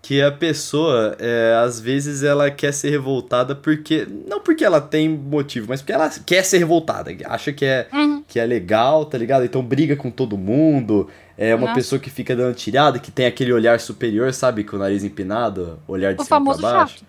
[0.00, 4.06] que a pessoa, é, às vezes, ela quer ser revoltada porque.
[4.26, 7.10] Não porque ela tem motivo, mas porque ela quer ser revoltada.
[7.26, 8.15] Acha que é, Uhum.
[8.26, 9.44] Que é legal, tá ligado?
[9.44, 11.08] Então briga com todo mundo.
[11.38, 11.74] É uma Nossa.
[11.74, 14.64] pessoa que fica dando tirada, que tem aquele olhar superior, sabe?
[14.64, 17.04] Com o nariz empinado, olhar de O cima famoso pra baixo.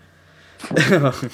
[0.58, 1.30] chato.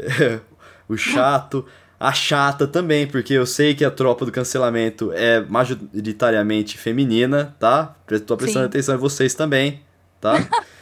[0.00, 0.40] É,
[0.88, 1.66] o chato.
[2.00, 7.96] A chata também, porque eu sei que a tropa do cancelamento é majoritariamente feminina, tá?
[8.24, 8.68] Tô prestando Sim.
[8.68, 9.82] atenção em vocês também,
[10.20, 10.34] tá?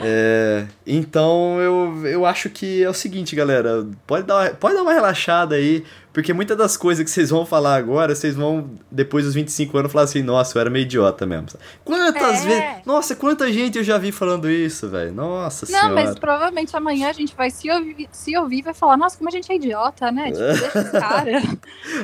[0.00, 3.84] É, então eu, eu acho que é o seguinte, galera.
[4.06, 5.84] Pode dar, pode dar uma relaxada aí,
[6.18, 9.92] porque muitas das coisas que vocês vão falar agora, vocês vão, depois dos 25 anos,
[9.92, 11.46] falar assim: nossa, eu era meio idiota mesmo.
[11.84, 12.48] Quantas É.
[12.48, 12.84] vezes.
[12.86, 15.12] Nossa, quanta gente eu já vi falando isso, velho.
[15.14, 15.94] Nossa Não, senhora.
[15.94, 19.28] mas provavelmente amanhã a gente vai se ouvir, se ouvir e vai falar, nossa, como
[19.28, 20.32] a gente é idiota, né?
[20.32, 21.40] Tipo, deixa esse cara.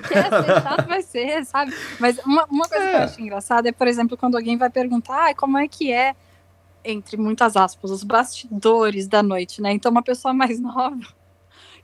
[0.09, 1.75] Quer ser chato, vai ser, sabe?
[1.99, 3.03] Mas uma, uma coisa que eu É.
[3.03, 6.15] acho engraçada é, por exemplo, quando alguém vai perguntar ah, como é que é,
[6.85, 9.73] entre muitas aspas, os bastidores da noite, né?
[9.73, 10.97] Então uma pessoa mais nova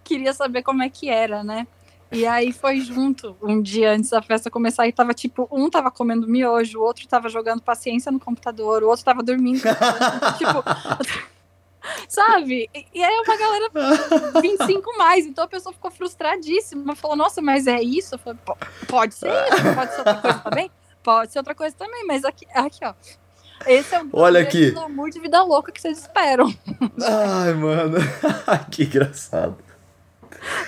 [0.04, 1.66] queria saber como é que era, né?
[2.12, 5.90] E aí foi junto um dia antes da festa começar e tava tipo, um tava
[5.90, 9.60] comendo miojo, o outro tava jogando paciência no computador, o outro tava dormindo.
[10.36, 10.64] tipo,
[12.08, 12.68] sabe?
[12.74, 13.70] E- aí uma galera
[14.42, 18.14] 25 mais, então a pessoa ficou frustradíssima, falou, nossa, mas é isso?
[18.16, 18.56] Eu falei, "Po-
[18.88, 20.70] pode ser isso, pode ser outra coisa também?
[21.02, 22.92] Pode ser outra coisa também, mas aqui, aqui ó.
[23.66, 24.70] Esse é o Olha aqui.
[24.70, 26.52] glamour de vida louca que vocês esperam.
[27.02, 27.98] Ai, mano.
[28.70, 29.58] que engraçado.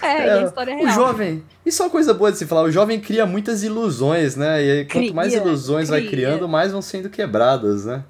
[0.02, 0.90] É, e a história é o real.
[0.94, 1.44] jovem.
[1.64, 2.62] Isso é uma coisa boa de se falar.
[2.64, 4.62] O jovem cria muitas ilusões, né?
[4.64, 6.10] E aí, quanto Cria, mais ilusões vai cria.
[6.10, 8.04] criando, mais vão sendo quebradas, né?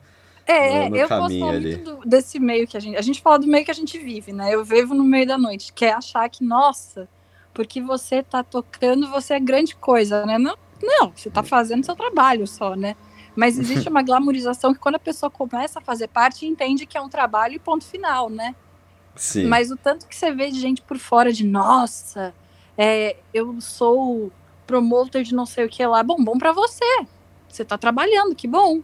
[0.47, 1.77] É, no- no eu ali.
[1.77, 2.97] muito do- desse meio que a gente.
[2.97, 4.53] A gente fala do meio que a gente vive, né?
[4.55, 7.09] Eu vivo no meio da noite, que é achar que, nossa,
[7.55, 10.39] porque você tá tocando, você é grande coisa, né?
[10.39, 12.97] Não, não você tá fazendo seu trabalho só, né?
[13.37, 17.01] Mas existe uma glamorização que quando a pessoa começa a fazer parte, entende que é
[17.01, 18.55] um trabalho e ponto final, né?
[19.17, 19.47] Sim.
[19.47, 22.35] Mas o tanto que você vê de gente por fora de, nossa,
[22.77, 24.33] é, eu sou
[24.67, 26.03] promotor de não sei o que lá.
[26.03, 26.85] Bom, bom pra você.
[27.49, 28.81] Você tá trabalhando, que bom.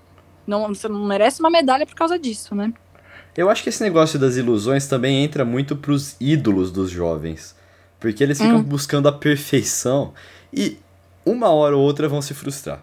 [0.46, 2.72] Não, você não merece uma medalha por causa disso, né?
[3.36, 7.54] Eu acho que esse negócio das ilusões também entra muito pros ídolos dos jovens.
[8.00, 8.62] Porque eles ficam Hum.
[8.62, 10.12] buscando a perfeição
[10.52, 10.78] e
[11.24, 12.82] uma hora ou outra vão se frustrar.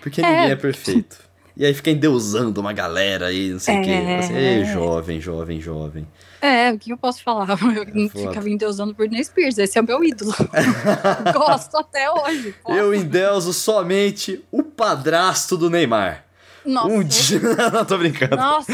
[0.00, 0.24] Porque É.
[0.30, 1.18] ninguém é perfeito.
[1.56, 3.82] E aí fica endeusando uma galera aí, não sei o É.
[3.82, 4.34] quê.
[4.34, 6.06] Ei, jovem, jovem, jovem.
[6.42, 7.48] É, o que eu posso falar?
[7.54, 8.28] Eu foda.
[8.28, 10.34] ficava endeusando Britney Spears, esse é o meu ídolo.
[11.32, 12.52] Gosto até hoje.
[12.64, 12.76] posso.
[12.76, 16.24] Eu endeuso somente o padrasto do Neymar.
[16.64, 16.88] Nossa.
[16.88, 17.40] Um dia.
[17.72, 18.36] não, tô brincando.
[18.36, 18.72] Nossa,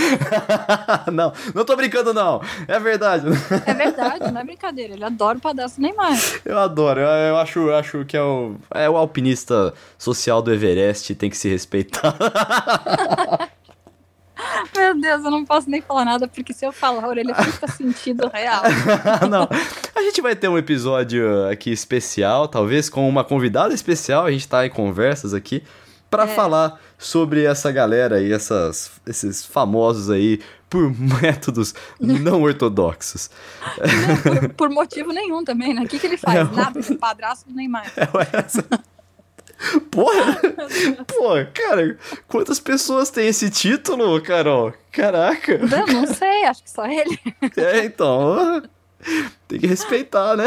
[1.12, 2.40] não, não tô brincando, não.
[2.66, 3.26] É verdade.
[3.66, 4.94] é verdade, não é brincadeira.
[4.94, 6.18] Ele adora o padrasto Neymar.
[6.44, 7.00] Eu adoro.
[7.00, 11.30] Eu, eu acho, eu acho que é o, é o alpinista social do Everest, tem
[11.30, 12.16] que se respeitar.
[14.88, 17.68] Meu Deus, eu não posso nem falar nada, porque se eu falar, a orelha fica
[17.72, 18.62] sentido real.
[19.28, 19.46] não.
[19.94, 24.24] A gente vai ter um episódio aqui especial, talvez com uma convidada especial.
[24.24, 25.62] A gente tá em conversas aqui
[26.10, 26.28] para É.
[26.28, 33.30] falar sobre essa galera aí, essas, esses famosos aí por métodos não ortodoxos.
[34.22, 35.82] por, por motivo nenhum também, né?
[35.82, 36.50] O que, que ele faz?
[36.50, 37.92] Nada, é padrasto do Neymar.
[37.94, 38.64] É essa.
[39.90, 40.40] Porra!
[41.06, 44.72] Pô, cara, quantas pessoas têm esse título, Carol?
[44.92, 45.58] Caraca!
[45.58, 47.18] Não, não sei, acho que só ele.
[47.56, 48.62] É, então.
[49.46, 50.46] Tem que respeitar, né?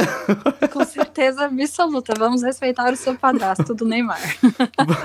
[0.72, 2.14] Com certeza absoluta.
[2.18, 4.20] Vamos respeitar o seu padrasto do Neymar.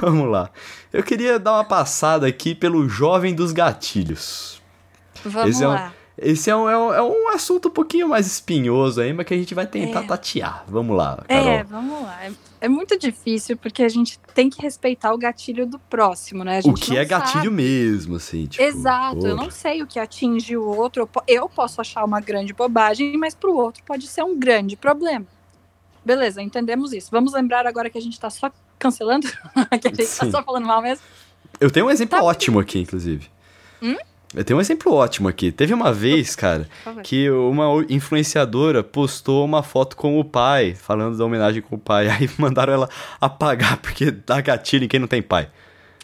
[0.01, 0.51] Vamos lá.
[0.93, 4.61] Eu queria dar uma passada aqui pelo Jovem dos Gatilhos.
[5.25, 5.93] Vamos Esse é lá.
[6.19, 9.35] Esse é um, é, um, é um assunto um pouquinho mais espinhoso aí, mas que
[9.35, 10.07] a gente vai tentar É.
[10.07, 10.65] tatear.
[10.67, 11.49] Vamos lá, Carol.
[11.49, 12.25] É, vamos lá.
[12.25, 16.61] É, é muito difícil porque a gente tem que respeitar o gatilho do próximo, né?
[16.65, 17.51] O que é gatilho sabe.
[17.51, 18.63] mesmo, assim, tipo.
[18.65, 19.43] Exato, eu pô.
[19.43, 21.03] não sei o que atinge o outro.
[21.03, 24.39] Eu po- Eu posso achar uma grande bobagem, mas para o outro pode ser um
[24.39, 25.27] grande problema.
[26.03, 27.11] Beleza, entendemos isso.
[27.11, 29.27] Vamos lembrar agora que a gente tá só cancelando,
[29.83, 30.31] que a gente Sim.
[30.31, 31.05] tá só falando mal mesmo.
[31.61, 32.25] Eu tenho um exemplo Tá.
[32.25, 33.29] ótimo aqui, inclusive.
[33.83, 33.97] Hum?
[34.37, 35.51] Eu tenho um exemplo ótimo aqui.
[35.51, 36.69] Teve uma vez, cara,
[37.03, 42.09] que uma influenciadora postou uma foto com o pai, falando da homenagem com o pai.
[42.13, 45.49] Aí mandaram ela apagar porque dá gatilho em quem não tem pai.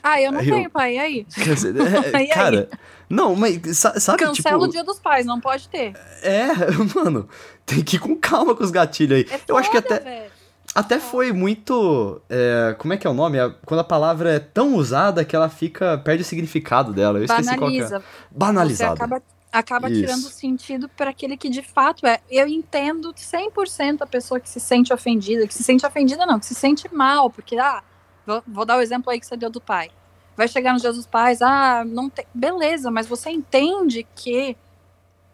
[0.02, 1.26] Ah, eu não Aí eu- tenho pai, e aí?
[1.30, 2.26] Dizer, é, E aí?
[2.28, 2.68] cara,
[3.08, 5.92] não, mas sa- sabe, Cancela tipo, o dia dos pais, não pode ter.
[6.22, 6.48] é,
[6.96, 7.28] mano,
[7.64, 9.26] tem que ir com calma com os gatilhos aí.
[9.30, 10.31] É Eu acho que até, velho.
[10.74, 13.38] Até foi muito, é, como é que é o nome?
[13.38, 17.18] É Quando a palavra é tão usada que ela fica, perde o significado dela.
[17.18, 17.80] Eu esqueci qual que é.
[17.80, 18.02] Banaliza.
[18.30, 18.96] Banalizada.
[18.96, 22.20] Você acaba, acaba tirando o sentido para aquele que de fato é.
[22.30, 26.46] Eu entendo 100% a pessoa que se sente ofendida, que se sente ofendida não, que
[26.46, 27.82] se sente mal, porque, ah,
[28.26, 29.90] vou, vou dar o exemplo aí que você deu do pai.
[30.34, 32.24] Vai chegar no dos Pais, ah, não tem.
[32.32, 34.56] Beleza, mas você entende que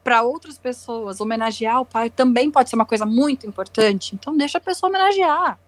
[0.09, 4.15] para outras pessoas homenagear o pai também pode ser uma coisa muito importante.
[4.15, 5.59] Então deixa a pessoa homenagear.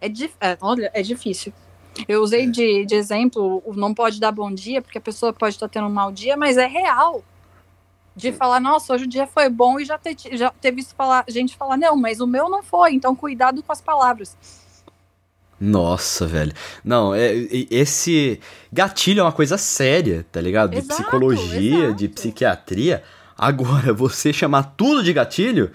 [0.00, 1.52] É, é, olha, é difícil.
[2.06, 5.56] Eu usei de, de exemplo o não pode dar bom dia, porque a pessoa pode
[5.56, 7.24] estar tendo um mau dia, mas é real.
[8.14, 11.24] De falar, nossa, hoje o dia foi bom e já, te- já teve isso falar,
[11.26, 14.36] gente falar, não, mas o meu não foi, então cuidado com as palavras.
[15.60, 16.52] Nossa, velho.
[16.84, 17.32] Não, é,
[17.68, 18.38] esse
[18.72, 20.70] gatilho é uma coisa séria, tá ligado?
[20.70, 22.14] De Exato, psicologia, de exato.
[22.14, 23.02] psiquiatria.
[23.36, 25.70] Agora, você chamar tudo de gatilho.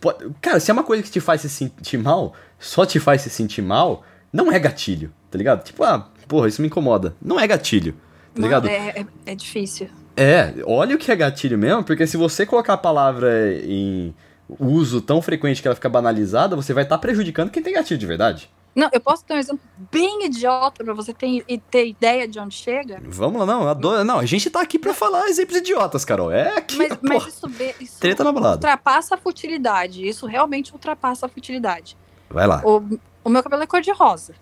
[0.00, 3.22] pode- Cara, se é uma coisa que te faz se sentir mal, só te faz
[3.22, 5.62] se sentir mal, não é gatilho, tá ligado?
[5.64, 7.14] Tipo, ah, porra, isso me incomoda.
[7.20, 7.98] Não é gatilho, tá
[8.40, 8.68] Mano, ligado?
[8.68, 9.88] é, é, é difícil.
[10.16, 13.30] É, olha o que é gatilho mesmo, porque se você colocar a palavra
[13.64, 14.14] em
[14.60, 18.06] uso tão frequente que ela fica banalizada, você vai estar prejudicando quem tem gatilho de
[18.06, 18.50] verdade.
[18.74, 22.54] Não, eu posso ter um exemplo bem idiota pra você ter, ter ideia de onde
[22.54, 24.02] chega, Vamos lá, não, adoro.
[24.02, 26.32] Não, a gente tá aqui pra falar exemplos idiotas, Carol.
[26.32, 27.46] É aqui, mas, mas isso,
[27.80, 28.54] isso treta na balada.
[28.56, 30.06] ultrapassa a futilidade.
[30.08, 31.96] Isso realmente ultrapassa a futilidade.
[32.30, 32.62] Vai lá.
[32.64, 34.34] O, o meu cabelo é cor-de-rosa.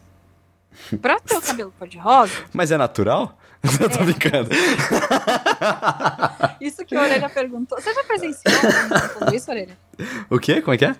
[1.02, 3.36] Pra ter o cabelo cor-de-rosa, Mas é natural?
[3.80, 4.04] Eu tô É.
[4.04, 4.48] brincando.
[6.60, 7.80] isso que a Orelha perguntou.
[7.80, 8.54] Você já presenciou
[9.34, 9.76] isso, Orelha?
[10.30, 10.62] O quê?
[10.62, 10.94] Como é que é?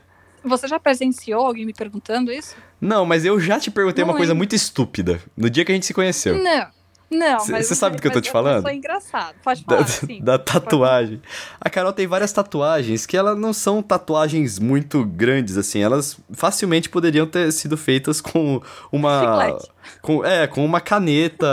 [0.44, 2.54] Você já presenciou alguém me perguntando isso?
[2.80, 5.74] Não, mas eu já te perguntei Não uma coisa muito estúpida no dia que a
[5.74, 6.42] gente se conheceu.
[6.42, 6.66] Não.
[7.12, 8.58] Não, Cê- mas cê sabe do que eu tô te falando?
[8.58, 9.34] Eu sou engraçado.
[9.42, 10.22] Pode Da, falar, sim.
[10.22, 11.20] da tatuagem.
[11.60, 15.82] A Carol tem várias tatuagens que elas não são tatuagens muito grandes, assim.
[15.82, 19.20] Elas facilmente poderiam ter sido feitas com uma.
[19.42, 19.70] Chiclete.
[20.00, 21.48] Com, é, com uma caneta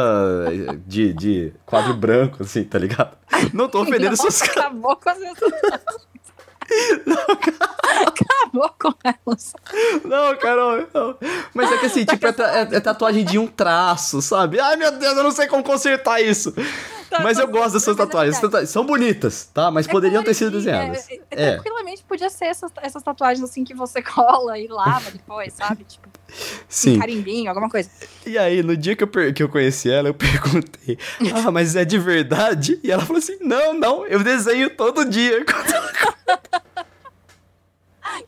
[0.86, 3.18] de, de quadro branco, assim, tá ligado?
[3.52, 4.58] Não tô ofendendo Nossa, seus caras.
[4.66, 5.18] Acabou com as
[8.06, 9.54] Acabou com elas.
[10.04, 11.18] Não, Carol, não.
[11.54, 14.60] Mas é que assim, tipo, é, ta- é- é tatuagem de um traço, sabe?
[14.60, 16.54] Ai, meu Deus, eu não sei como consertar isso.
[17.10, 18.38] Tá, Mas eu mas- gosto dessas é tatuagens.
[18.40, 19.72] Tatuagens São bonitas, tá?
[19.72, 21.08] Mas É poderiam ter sido desenhadas.
[21.10, 21.52] É, é, É.
[21.54, 25.86] Tranquilamente podia ser essas, essas tatuagens assim que você cola e lava depois, sabe?
[25.86, 26.32] Tipo, um
[26.68, 27.00] Sim.
[27.00, 27.90] carimbinho, alguma coisa.
[28.26, 30.98] E aí, no dia que eu, que eu conheci ela, eu perguntei:
[31.34, 32.78] Ah, mas é de verdade?
[32.84, 35.46] E ela falou assim: Não, não, eu desenho todo dia.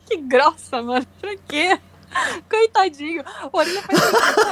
[0.06, 1.06] Que grossa, mano.
[1.20, 1.78] Pra quê?
[2.48, 3.24] Coitadinho.
[3.52, 4.00] O Orelha foi me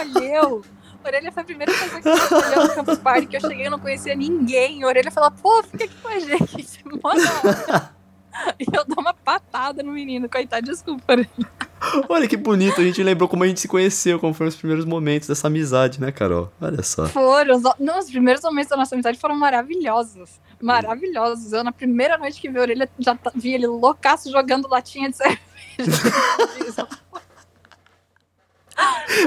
[0.09, 0.65] escolheu.
[1.05, 3.71] A Orelha foi a primeira pessoa que escolheu no Campus Party, que eu cheguei e
[3.71, 4.83] não conhecia ninguém.
[4.83, 6.85] A Orelha falou, pô, fica aqui com a gente.
[7.03, 7.99] Mó da hora.
[8.59, 10.29] E eu dou uma patada no menino.
[10.29, 11.17] Coitado, desculpa.
[12.09, 14.85] Olha que bonito, a gente lembrou como a gente se conheceu, como foram os primeiros
[14.85, 16.53] momentos dessa amizade, né, Carol?
[16.61, 17.07] Olha só.
[17.07, 17.61] Foram.
[17.79, 20.41] Não, os primeiros momentos da nossa amizade foram maravilhosos.
[20.61, 21.53] Maravilhosos.
[21.53, 25.17] Eu, na primeira noite que vi a orelha, já vi ele loucaço jogando latinha de
[25.17, 25.39] cerveja.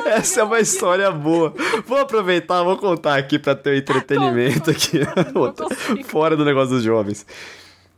[0.06, 1.54] Essa é uma história boa.
[1.86, 5.02] Vou aproveitar, vou contar aqui pra ter entretenimento aqui.
[6.06, 7.26] Fora do negócio dos jovens.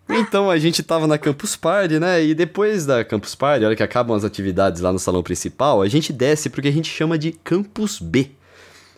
[0.10, 2.24] Então a gente tava na Campus Party, né?
[2.24, 5.88] E depois da Campus Party, hora que acabam as atividades lá no salão principal, a
[5.88, 8.32] gente desce porque a gente chama de Campus B.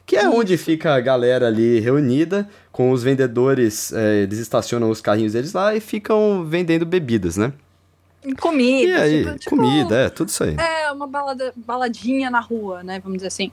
[0.06, 5.02] Que é onde fica a galera ali reunida, com os vendedores, é, eles estacionam os
[5.02, 7.52] carrinhos deles lá e ficam vendendo bebidas, né?
[8.40, 10.56] Comida, e aí, tipo, tipo, comida, é, tudo isso aí.
[10.58, 13.00] É, uma balada, baladinha na rua, né?
[13.00, 13.52] Vamos dizer assim.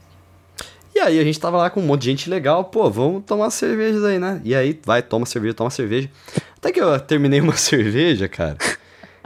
[0.95, 3.51] E aí a gente tava lá com um monte de gente legal, pô, vamos tomar
[3.51, 4.41] cervejas aí, né?
[4.45, 6.11] E aí, vai, toma cerveja, toma cerveja.
[6.57, 8.59] Até que eu terminei uma cerveja, cara.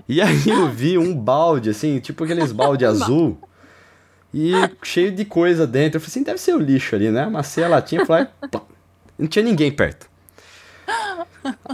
[0.09, 3.39] E aí eu vi um balde, assim, tipo aqueles balde azul.
[4.39, 5.97] E cheio de coisa dentro.
[5.97, 7.23] Eu falei assim, deve ser o lixo ali, né?
[7.23, 8.27] Amassei a latinha e falei,
[9.19, 10.07] não tinha ninguém perto.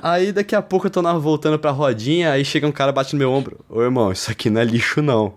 [0.00, 3.14] Aí daqui a pouco eu tô na, voltando pra rodinha, aí chega um cara bate
[3.14, 3.58] no meu ombro.
[3.68, 5.34] Ô irmão, isso aqui não é lixo não.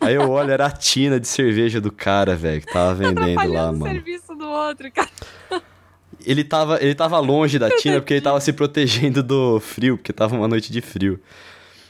[0.00, 3.72] Aí eu olho, era a tina de cerveja do cara, velho, que tava vendendo lá,
[3.72, 3.86] mano.
[3.86, 5.08] o serviço do outro, cara.
[6.24, 10.12] Ele tava, ele tava longe da tina porque ele tava se protegendo do frio, porque
[10.12, 11.20] tava uma noite de frio.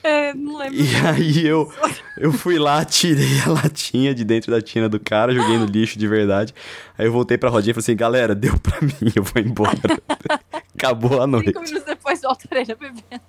[0.03, 0.75] É, não lembro.
[0.75, 1.73] E aí eu,
[2.17, 5.99] eu fui lá, tirei a latinha de dentro da tina do cara, joguei no lixo
[5.99, 6.55] de verdade.
[6.97, 9.79] Aí eu voltei pra rodinha e falei assim, galera, deu pra mim, eu vou embora.
[10.75, 11.49] Acabou a noite.
[11.49, 13.23] Cinco minutos depois, volta a orelha bebendo.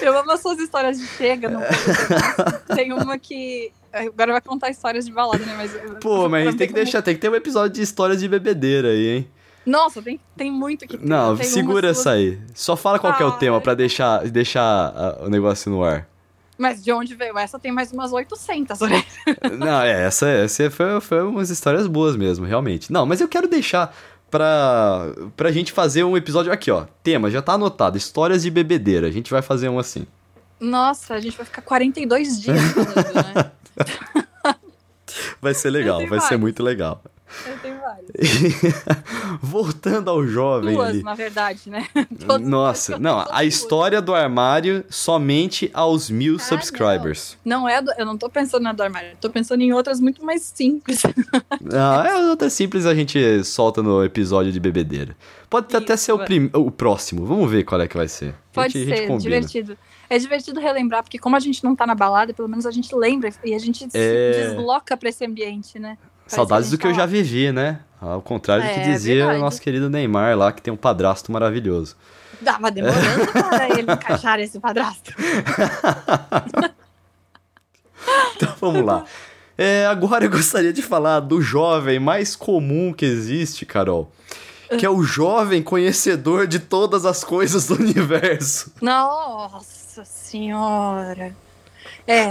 [0.00, 1.60] Eu amo as suas histórias de chega, não
[2.74, 3.72] Tem uma que.
[3.92, 5.54] Agora vai contar histórias de balada, né?
[5.56, 8.20] Mas, Pô, mas a gente tem que deixar, tem que ter um episódio de histórias
[8.20, 9.30] de bebedeira aí, hein?
[9.70, 12.40] Nossa, tem, tem muito que Não, segura essa aí.
[12.52, 16.08] Só fala qual ah, é o tema pra deixar, deixar uh, o negócio no ar.
[16.58, 17.56] Mas de onde veio essa?
[17.56, 19.04] Tem mais umas 800, né?
[19.56, 22.92] Não, é, essa, essa foi, foi umas histórias boas mesmo, realmente.
[22.92, 23.96] Não, mas eu quero deixar
[24.28, 26.86] pra, pra gente fazer um episódio aqui, ó.
[27.04, 29.06] Tema, já tá anotado, histórias de bebedeira.
[29.06, 30.04] A gente vai fazer um assim.
[30.58, 33.52] Nossa, a gente vai ficar 42 dias falando, né?
[35.40, 36.24] vai ser legal, vai vários.
[36.24, 37.02] ser muito legal.
[37.46, 38.10] Eu tenho vários.
[39.40, 40.74] Voltando ao jovem.
[40.74, 41.02] Duas, ali.
[41.02, 41.86] na verdade, né?
[42.26, 47.38] Todos Nossa, não, a história do armário somente aos mil ah, subscribers.
[47.44, 50.00] Não, não é do, eu não tô pensando na do armário, tô pensando em outras
[50.00, 51.02] muito mais simples.
[51.60, 55.16] Não, é outra simples a gente solta no episódio de bebedeira.
[55.48, 58.34] Pode Isso, até ser o, prim, o próximo, vamos ver qual é que vai ser.
[58.52, 59.78] Pode gente, ser, divertido.
[60.10, 62.92] É divertido relembrar, porque como a gente não tá na balada, pelo menos a gente
[62.96, 63.88] lembra e a gente é...
[63.88, 65.96] se desloca pra esse ambiente, né?
[66.26, 67.78] Saudades do que eu já vivi, né?
[68.00, 71.30] Ao contrário do que é, dizia o nosso querido Neymar lá, que tem um padrasto
[71.30, 71.96] maravilhoso.
[72.44, 75.14] Tava demorando para ele encaixar esse padrasto.
[78.34, 79.04] então vamos lá.
[79.56, 84.10] É, agora eu gostaria de falar do jovem mais comum que existe, Carol.
[84.76, 88.72] Que é o jovem conhecedor de todas as coisas do universo.
[88.80, 89.79] Nossa
[90.30, 91.34] senhora.
[92.06, 92.30] É.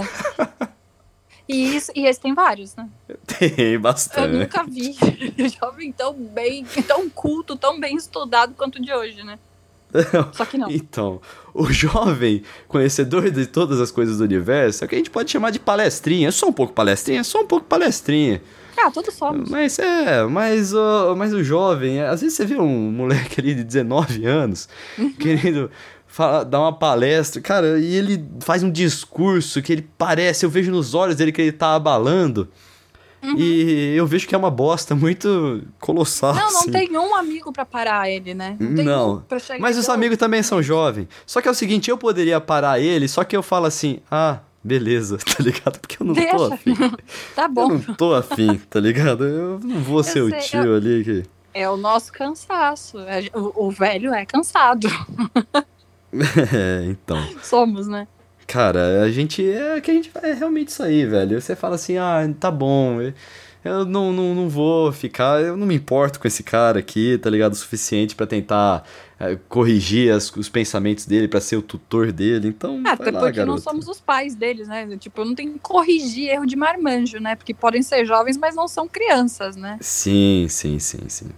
[1.48, 2.88] E, isso, e esse tem vários, né?
[3.26, 4.34] Tem bastante.
[4.34, 4.96] Eu nunca vi
[5.60, 9.38] jovem tão bem, tão culto, tão bem estudado quanto o de hoje, né?
[10.32, 10.70] Só que não.
[10.70, 11.20] Então,
[11.52, 15.30] o jovem conhecedor de todas as coisas do universo é o que a gente pode
[15.30, 16.30] chamar de palestrinha.
[16.30, 18.40] Só um pouco palestrinha, só um pouco palestrinha.
[18.76, 19.50] Ah, todos somos.
[19.50, 23.64] Mas é, mas, uh, mas o jovem, às vezes você vê um moleque ali de
[23.64, 24.68] 19 anos
[25.18, 25.70] querendo
[26.10, 30.70] fala, dá uma palestra, cara, e ele faz um discurso que ele parece, eu vejo
[30.70, 32.48] nos olhos dele que ele tá abalando.
[33.22, 33.36] Uhum.
[33.36, 36.34] E eu vejo que é uma bosta muito colossal.
[36.34, 36.72] Não, não assim.
[36.72, 38.56] tem um amigo para parar ele, né?
[38.58, 38.82] Não.
[38.82, 39.16] não.
[39.16, 41.06] Um Mas os amigos também são jovens.
[41.26, 44.38] Só que é o seguinte, eu poderia parar ele, só que eu falo assim, ah,
[44.64, 45.78] beleza, tá ligado?
[45.78, 46.36] Porque eu não Deixa.
[46.36, 46.74] tô afim.
[47.36, 47.72] tá bom.
[47.72, 49.24] Eu não tô afim, tá ligado?
[49.24, 50.76] Eu não vou eu ser sei, o tio eu...
[50.76, 51.22] ali que.
[51.52, 52.98] É o nosso cansaço.
[53.00, 54.88] É, o, o velho é cansado.
[56.12, 57.22] é, então.
[57.42, 58.06] Somos, né?
[58.46, 61.40] Cara, a gente é que a gente é realmente isso aí, velho.
[61.40, 63.00] Você fala assim, ah, tá bom,
[63.62, 67.28] eu não, não, não vou ficar, eu não me importo com esse cara aqui, tá
[67.28, 67.52] ligado?
[67.52, 68.84] O suficiente para tentar
[69.18, 72.82] é, corrigir as, os pensamentos dele, para ser o tutor dele, então.
[72.86, 73.46] É, até lá, porque garoto.
[73.46, 74.96] não somos os pais deles, né?
[74.96, 77.36] Tipo, eu não tenho que corrigir erro de marmanjo, né?
[77.36, 79.76] Porque podem ser jovens, mas não são crianças, né?
[79.80, 81.28] Sim, sim, sim, sim.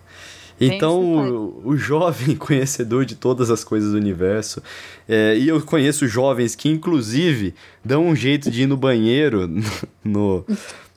[0.67, 4.63] Então, o, o, jovem conhecedor de todas as coisas do universo,
[5.09, 7.55] é, e eu conheço jovens que, inclusive,
[7.85, 9.49] dão um jeito de ir no banheiro
[10.05, 10.45] no,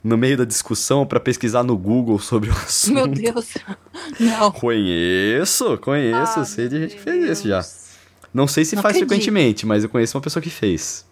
[0.04, 2.94] no meio da discussão para pesquisar no Google sobre o assunto.
[2.94, 3.54] Meu Deus,
[4.20, 4.52] não.
[4.52, 7.66] Conheço, conheço, ah, sei de gente que fez isso já.
[8.34, 9.10] Não sei se não faz acredito.
[9.10, 11.06] frequentemente, mas eu conheço uma pessoa que fez.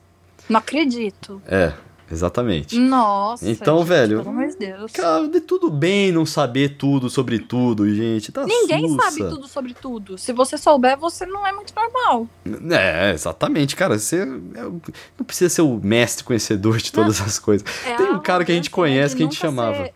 [0.50, 1.42] Não acredito.
[1.48, 1.74] É.
[2.12, 2.78] Exatamente.
[2.78, 3.50] Nossa.
[3.50, 4.92] Então, gente, velho, Pelo amor de Deus.
[4.92, 8.32] Cara, de tudo bem não saber tudo sobre tudo, gente.
[8.32, 9.02] Tá Ninguém sussa.
[9.12, 10.18] sabe tudo sobre tudo.
[10.18, 12.28] Se você souber, você não é muito normal.
[12.72, 13.98] É, exatamente, cara.
[13.98, 17.66] Você é- não precisa ser o mestre conhecedor de todas as coisas.
[17.86, 19.76] É Tem um a cara que a gente conhece que a gente chamava.
[19.76, 19.94] ser-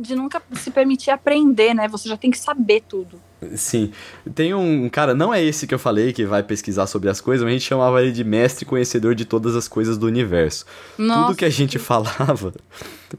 [0.00, 1.88] de nunca se permitir aprender, né?
[1.88, 3.20] Você já tem que saber tudo.
[3.54, 3.92] Sim.
[4.34, 7.42] Tem um cara, não é esse que eu falei que vai pesquisar sobre as coisas,
[7.42, 10.66] mas a gente chamava ele de mestre conhecedor de todas as coisas do universo.
[10.98, 12.52] Nossa, Tudo que a gente falava,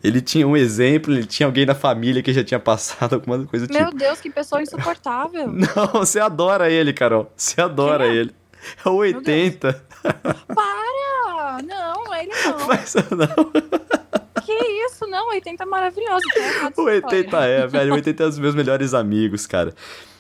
[0.04, 3.68] ele tinha um exemplo, ele tinha alguém na família que já tinha passado alguma coisa
[3.72, 3.98] Meu tipo.
[3.98, 5.48] Deus, que pessoa insuportável.
[5.52, 7.32] Não, você adora ele, Carol.
[7.36, 8.20] Você adora Quem é?
[8.20, 8.36] ele.
[8.86, 9.84] É o 80.
[10.54, 11.62] Para!
[11.64, 12.68] Não, ele não.
[12.68, 14.01] Mas não.
[14.60, 15.08] Que isso?
[15.08, 16.26] Não, 80 é maravilhoso.
[16.36, 17.46] O essa 80 história.
[17.48, 17.92] é, velho.
[17.92, 19.74] O 80 é um dos meus melhores amigos, cara.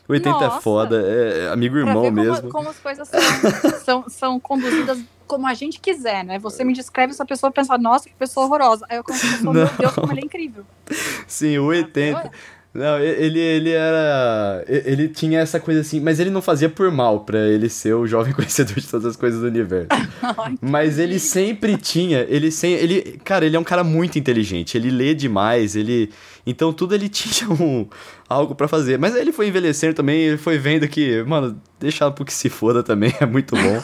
[0.08, 0.62] O 80 é Nossa.
[0.62, 2.50] foda, é amigo Pra irmão como, mesmo.
[2.50, 3.20] como as coisas são,
[3.86, 6.38] são, são conduzidas como a gente quiser, né?
[6.40, 8.86] Você me descreve essa pessoa e pensa, nossa, que pessoa horrorosa.
[8.90, 9.72] Aí eu consigo meu Não.
[9.78, 10.66] Deus, como ele é incrível.
[11.26, 12.30] Sim, o 80.
[12.74, 14.64] Não, ele, ele era.
[14.66, 18.08] Ele tinha essa coisa assim, mas ele não fazia por mal pra ele ser o
[18.08, 19.90] jovem conhecedor de todas as coisas do universo.
[20.62, 24.90] Mas ele sempre tinha, ele sem, ele, cara, ele é um cara muito inteligente, ele
[24.90, 26.12] lê demais, ele,
[26.46, 27.88] então tudo ele tinha um
[28.32, 28.98] algo pra fazer.
[28.98, 32.50] Mas aí ele foi envelhecendo também, ele foi vendo que, mano, deixar pro que se
[32.50, 33.82] foda também é muito bom.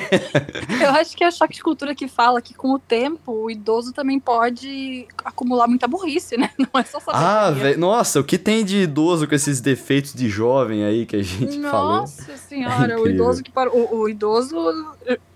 [0.82, 3.50] Eu acho que é a choque de cultura que fala que com o tempo o
[3.50, 6.50] idoso também pode acumular muita burrice, né?
[6.58, 7.18] Não é só saber.
[7.18, 11.16] ah, velho, nossa, o que tem de idoso com esses defeitos de jovem aí que
[11.16, 12.00] a gente falou?
[12.00, 13.14] Nossa senhora, o incrível.
[13.14, 13.74] idoso que parou.
[13.74, 14.56] O, o idoso,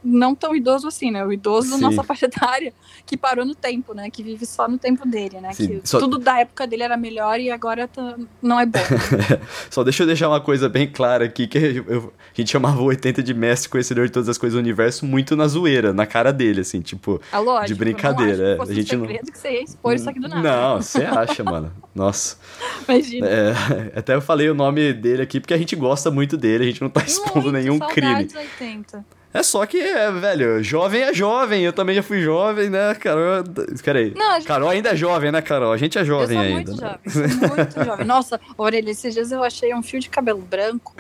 [0.03, 1.25] não tão idoso assim, né?
[1.25, 1.81] O idoso Sim.
[1.81, 2.73] nossa faixa etária,
[3.07, 4.11] que parou no tempo, né?
[4.11, 5.53] Que vive só no tempo dele, né?
[5.53, 8.79] Sim, que só- tudo da época dele era melhor e agora tá- não é bom.
[9.71, 12.85] Só deixa eu deixar uma coisa bem clara aqui, que eu- a gente chamava o
[12.85, 16.33] 80 de mestre conhecedor de todas as coisas do universo muito na zoeira, na cara
[16.33, 17.69] dele, assim, tipo, É lógico.
[17.69, 18.63] De brincadeira, é.
[18.63, 20.43] A gente não- que você ia expor isso aqui do nada.
[20.43, 21.73] Não, você acha, mano.
[21.95, 22.37] Nossa.
[22.89, 23.27] Imagina.
[23.27, 23.53] É,
[23.97, 26.83] até eu falei o nome dele aqui porque a gente gosta muito dele, a gente
[26.83, 28.29] não tá expondo Muito, nenhum crime.
[28.29, 29.05] saudades 80.
[29.35, 33.43] É só que, é, velho, jovem é jovem, eu também já fui jovem, né, Carol?
[33.85, 34.15] Peraí.
[34.17, 35.73] Não, a gente- Carol ainda é jovem, né, Carol?
[35.73, 36.71] A gente é jovem eu sou ainda.
[36.71, 36.99] muito né?
[37.13, 38.07] jovem, sou muito jovem.
[38.07, 40.95] Nossa, Orelha, esses dias eu achei um fio de cabelo branco.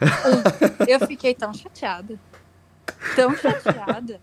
[0.88, 2.18] Eu fiquei tão chateada.
[3.16, 4.20] Tão chateada.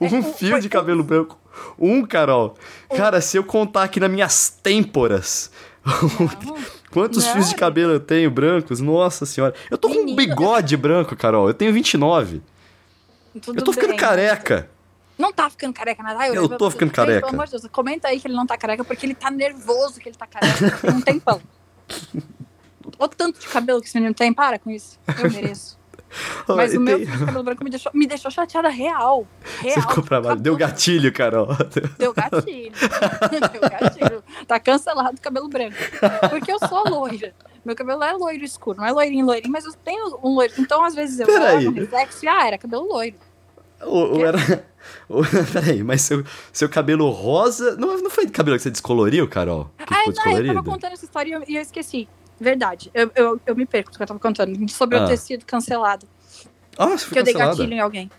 [0.00, 1.38] Um É, fio foi- de cabelo branco.
[1.78, 2.56] Um, Carol.
[2.90, 2.96] Um.
[2.96, 5.50] Cara, se eu contar aqui nas minhas têmporas
[5.84, 6.58] Não,
[6.90, 7.32] quantos Não.
[7.32, 9.54] fios de cabelo eu tenho brancos, nossa senhora.
[9.70, 10.16] Eu tô com um Menino.
[10.16, 11.48] bigode branco, Carol.
[11.48, 12.42] Eu tenho 29.
[13.40, 13.98] Tudo eu tô ficando bem.
[13.98, 14.68] careca.
[15.18, 16.26] Não tá ficando careca, nada.
[16.28, 17.20] Eu tô ficando careca.
[17.26, 20.00] Pelo amor de Deus, comenta aí que ele não tá careca, porque ele tá nervoso
[20.00, 21.40] que ele tá careca tem um tempão.
[22.98, 24.98] O tanto de cabelo que esse menino tem, para com isso.
[25.18, 25.78] Eu mereço.
[26.48, 29.26] Mas o meu tem- cabelo branco me deixou, me deixou chateada real.
[29.60, 29.74] Real.
[29.74, 30.40] Você ficou pra baixo.
[30.42, 30.68] Deu Acabou.
[30.74, 31.48] gatilho, Carol.
[31.98, 32.72] Deu gatilho.
[33.30, 34.24] Deu gatilho.
[34.46, 35.76] Tá cancelado o cabelo branco.
[36.30, 37.34] Porque eu sou loira.
[37.64, 40.52] Meu cabelo é loiro escuro, não é loirinho, loirinho, mas eu tenho um loiro.
[40.58, 43.16] Então, às vezes, eu olho no reflexo e, ah, era cabelo loiro.
[43.80, 44.38] Ou, ou era.
[45.08, 47.76] ou- peraí, mas seu, seu cabelo rosa.
[47.76, 49.70] Não, não foi cabelo que você descoloriu, Carol?
[49.78, 52.08] Que ficou não, eu tava contando essa história e eu, e eu esqueci.
[52.40, 52.90] Verdade.
[52.92, 54.68] Eu, eu, eu me perco do que eu tava contando.
[54.70, 55.02] Sobre Ah.
[55.02, 56.06] eu ter sido cancelado.
[56.76, 57.56] Ah, você Que foi eu dei cancelada.
[57.58, 58.10] gatilho em alguém.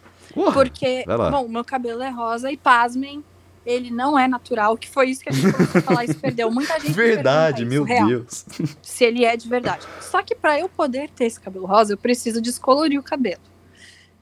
[0.54, 3.24] Porque, bom, meu cabelo é rosa e pasmem,
[3.66, 6.52] ele não é natural, que foi isso que a gente começou a falar, isso perdeu
[6.52, 6.92] muita gente.
[6.94, 8.46] Verdade, meu isso, real, Deus.
[8.82, 9.86] Se ele é de verdade.
[10.02, 13.42] Só que pra eu poder ter esse cabelo rosa, eu preciso descolorir o cabelo.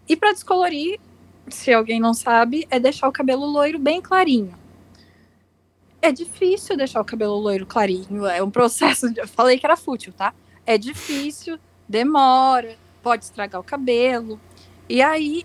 [0.07, 0.99] E pra descolorir,
[1.47, 4.53] se alguém não sabe, é deixar o cabelo loiro bem clarinho.
[6.01, 9.11] É difícil deixar o cabelo loiro clarinho, é um processo.
[9.13, 10.33] de- Eu falei que era fútil, tá?
[10.65, 14.39] É difícil, demora, pode estragar o cabelo.
[14.89, 15.43] E aí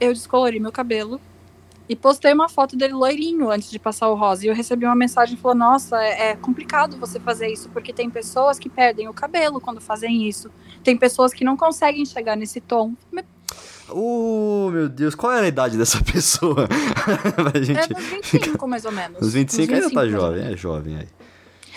[0.00, 1.20] eu descolori meu cabelo
[1.88, 4.44] e postei uma foto dele loirinho antes de passar o rosa.
[4.44, 8.10] E eu recebi uma mensagem falando: Nossa, é, é complicado você fazer isso, porque tem
[8.10, 10.50] pessoas que perdem o cabelo quando fazem isso.
[10.82, 12.94] Tem pessoas que não conseguem chegar nesse tom.
[13.88, 16.66] Oh, meu Deus, qual era a idade dessa pessoa?
[16.66, 17.92] pra É gente.
[17.92, 19.20] nos 25, mais ou menos.
[19.20, 21.08] Os 25 ainda tá jovem, é jovem aí.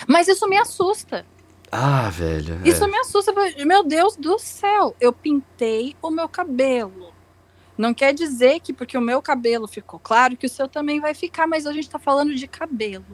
[0.07, 1.25] Mas isso me assusta.
[1.71, 2.59] Ah, velho.
[2.65, 2.87] Isso é.
[2.87, 3.31] me assusta.
[3.63, 7.13] Meu Deus do céu, eu pintei o meu cabelo.
[7.79, 11.13] Não quer dizer que porque o meu cabelo ficou claro que o seu também vai
[11.13, 13.05] ficar, mas a gente tá falando de cabelo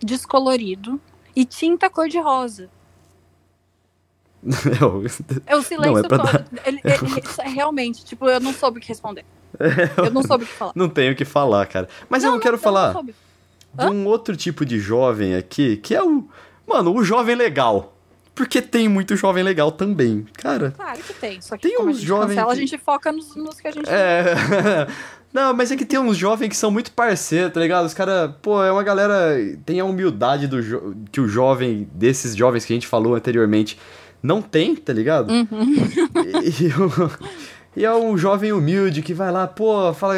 [0.00, 1.00] descolorido
[1.36, 2.68] e tinta cor-de-rosa.
[4.80, 5.04] Eu-
[5.46, 6.44] É o silêncio Não, é todo.
[6.66, 9.24] Ele, ele- isso é realmente, tipo, eu não soube o que responder.
[9.96, 10.72] Eu não soube o que falar.
[10.74, 11.88] não tenho o que falar, cara.
[12.08, 15.94] Mas eu não, quero não, falar não de um outro tipo de jovem aqui, que
[15.94, 16.28] é o.
[16.66, 17.93] Mano, o jovem legal.
[18.34, 20.26] Porque tem muito jovem legal também.
[20.34, 20.72] Cara.
[20.76, 21.40] Claro que tem.
[21.40, 23.68] Só que Tem uns a gente jovens cancela, que- a gente foca nos, nos que
[23.68, 23.88] a gente.
[23.88, 24.34] É.
[25.32, 27.86] Não, mas é que tem uns jovens que são muito parceiros, tá ligado?
[27.86, 29.36] Os caras, pô, é uma galera.
[29.64, 33.78] Tem a humildade do jo- que o jovem, desses jovens que a gente falou anteriormente,
[34.22, 35.30] não tem, tá ligado?
[35.30, 35.76] Uhum.
[36.42, 37.10] E, e o-
[37.76, 40.14] e é um jovem humilde que vai lá, pô, fala,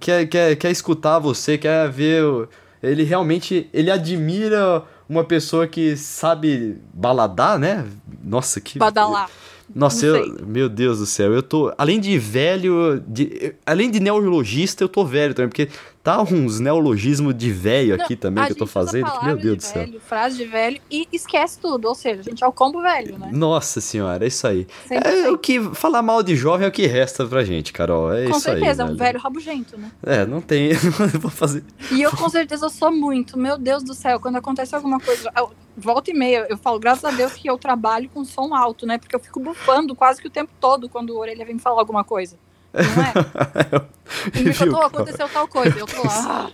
[0.00, 2.22] quer, quer, quer escutar você, quer ver.
[2.24, 2.48] o-
[2.82, 3.68] Ele realmente.
[3.72, 7.86] Ele admira uma pessoa que sabe baladar, né?
[8.22, 8.78] Nossa, que.
[8.78, 9.30] Badalar.
[9.74, 11.72] Nossa, eu, meu Deus do céu, eu tô.
[11.76, 15.68] Além de velho, de, além de neurologista, eu tô velho também, porque
[16.06, 19.10] tá uns neologismos de velho aqui também a que eu tô fazendo.
[19.24, 19.82] Meu Deus de do céu.
[19.84, 21.88] velho, Frase de velho e esquece tudo.
[21.88, 23.30] Ou seja, a gente é o combo velho, né?
[23.32, 24.66] Nossa senhora, é isso aí.
[24.86, 28.12] Sempre É, o que falar mal de jovem é o que resta pra gente, Carol.
[28.12, 28.60] É Com isso aí.
[28.60, 29.18] certeza, é um velho.
[29.18, 29.90] rabugento, né?
[30.04, 30.72] É, não tem.
[31.20, 31.64] vou fazer.
[31.90, 33.36] E eu com certeza sou muito.
[33.36, 35.30] Meu Deus do céu, quando acontece alguma coisa.
[35.36, 38.86] eu- volta e meia, eu falo, graças a Deus que eu trabalho com som alto,
[38.86, 38.96] né?
[38.96, 42.02] Porque eu fico bufando quase que o tempo todo quando o orelha vem falar alguma
[42.04, 42.36] coisa.
[42.76, 44.40] Não é?
[44.42, 45.78] Me contou, aconteceu tal coisa.
[45.78, 46.48] Eu tô lá.
[46.48, 46.50] "Ah,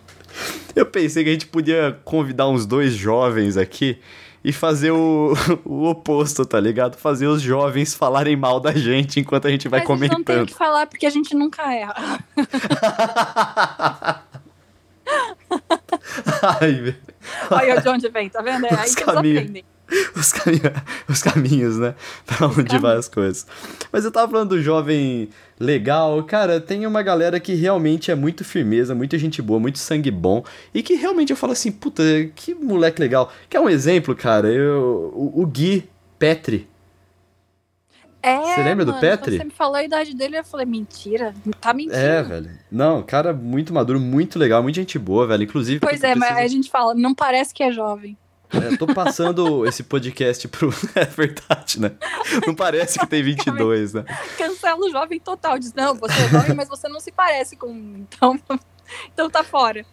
[0.75, 3.99] Eu pensei que a gente podia convidar uns dois jovens aqui
[4.45, 6.97] e fazer o, o oposto, tá ligado?
[6.97, 10.17] Fazer os jovens falarem mal da gente enquanto a gente vai Mas gente não tem
[10.17, 10.47] o comentando.
[10.49, 12.19] que falar porque a gente nunca erra.
[16.61, 16.97] Ai, velho.
[17.51, 18.67] Olha de onde vem, tá vendo?
[18.67, 19.39] É aí Os que eles caminhos.
[19.41, 19.65] aprendem.
[20.17, 20.33] Os,
[21.09, 21.95] os caminhos, né?
[22.27, 23.47] Pra onde vai as coisas.
[23.93, 25.29] Mas eu tava falando do jovem
[25.59, 26.23] legal.
[26.25, 30.45] Cara, tem uma galera que realmente é muito firmeza, muita gente boa, muito sangue bom.
[30.73, 32.03] E que realmente eu falo assim, puta,
[32.35, 33.31] que moleque legal.
[33.49, 34.49] Quer um exemplo, cara?
[34.49, 35.89] Eu, o, o Gui
[36.19, 36.69] Petri.
[38.23, 39.33] É, Você lembra do mano, Petri?
[39.33, 41.97] Quando você me falou a idade dele, eu falei, mentira, tá mentindo.
[41.97, 42.51] É, velho.
[42.71, 45.43] Não, cara muito maduro, muito legal, muita gente boa, velho.
[45.43, 48.17] Inclusive, Pois é, mas preciso- aí a gente fala, não parece que é jovem.
[48.53, 50.73] É, tô passando esse podcast pro.
[50.95, 51.93] É verdade, né?
[52.47, 54.05] Não parece que tem 22, né?
[54.37, 55.59] Cancela o jovem total.
[55.59, 57.71] Diz, não, você é jovem, mas você não se parece com.
[57.71, 58.39] Então,
[59.13, 59.85] então tá fora.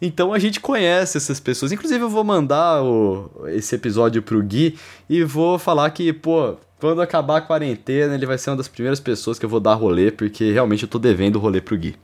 [0.00, 1.72] Então a gente conhece essas pessoas.
[1.72, 7.00] Inclusive, eu vou mandar o- esse episódio pro Gui e vou falar que, pô, quando
[7.00, 10.10] acabar a quarentena, ele vai ser uma das primeiras pessoas que eu vou dar rolê,
[10.10, 11.96] porque realmente eu tô devendo rolê pro Gui.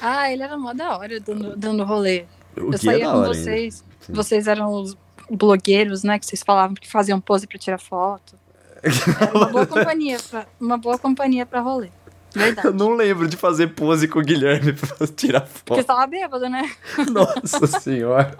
[0.00, 2.24] Ah, ele era mó da hora dando, dando rolê.
[2.56, 3.84] O eu Gui é saía da com hora vocês.
[4.08, 4.96] Vocês eram os
[5.30, 6.18] blogueiros, né?
[6.18, 8.36] Que vocês falavam que faziam pose pra tirar foto.
[9.20, 11.88] Era uma boa companhia pra, uma boa companhia pra rolê.
[12.34, 12.68] Verdade.
[12.68, 15.76] Eu não lembro de fazer pose com o Guilherme pra tirar Porque foto.
[15.76, 16.70] você tava bêbado, né?
[17.10, 18.36] Nossa senhora.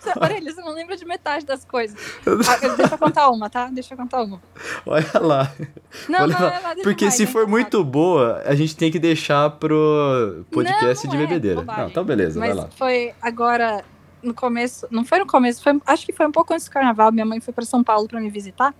[0.00, 1.98] Você, Orelha, você não lembra de metade das coisas.
[2.26, 3.68] Ah, deixa eu contar uma, tá?
[3.72, 4.40] Deixa eu contar uma.
[4.84, 5.52] Olha lá.
[6.08, 8.90] Não, Vou não, não, deixa Porque mais, se é for muito boa, a gente tem
[8.92, 11.62] que deixar pro podcast Não, de não é, bebedeira.
[11.62, 12.70] não, então beleza, Mas vai lá.
[12.76, 13.82] foi agora,
[14.22, 17.10] no começo, não foi no começo, foi, acho que foi um pouco antes do carnaval.
[17.12, 18.74] Minha mãe foi pra São Paulo pra me visitar.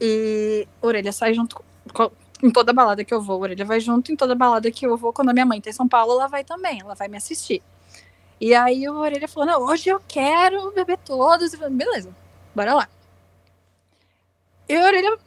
[0.00, 2.10] E Orelha sai junto com,
[2.42, 3.40] em toda balada que eu vou.
[3.40, 5.12] Orelha vai junto em toda balada que eu vou.
[5.12, 7.62] Quando a minha mãe tá em São Paulo, ela vai também, ela vai me assistir.
[8.40, 11.54] E aí o Orelha falou: Não, hoje eu quero beber todos.
[11.54, 12.14] Falei, beleza,
[12.54, 12.88] bora lá.
[14.68, 15.18] E a Orelha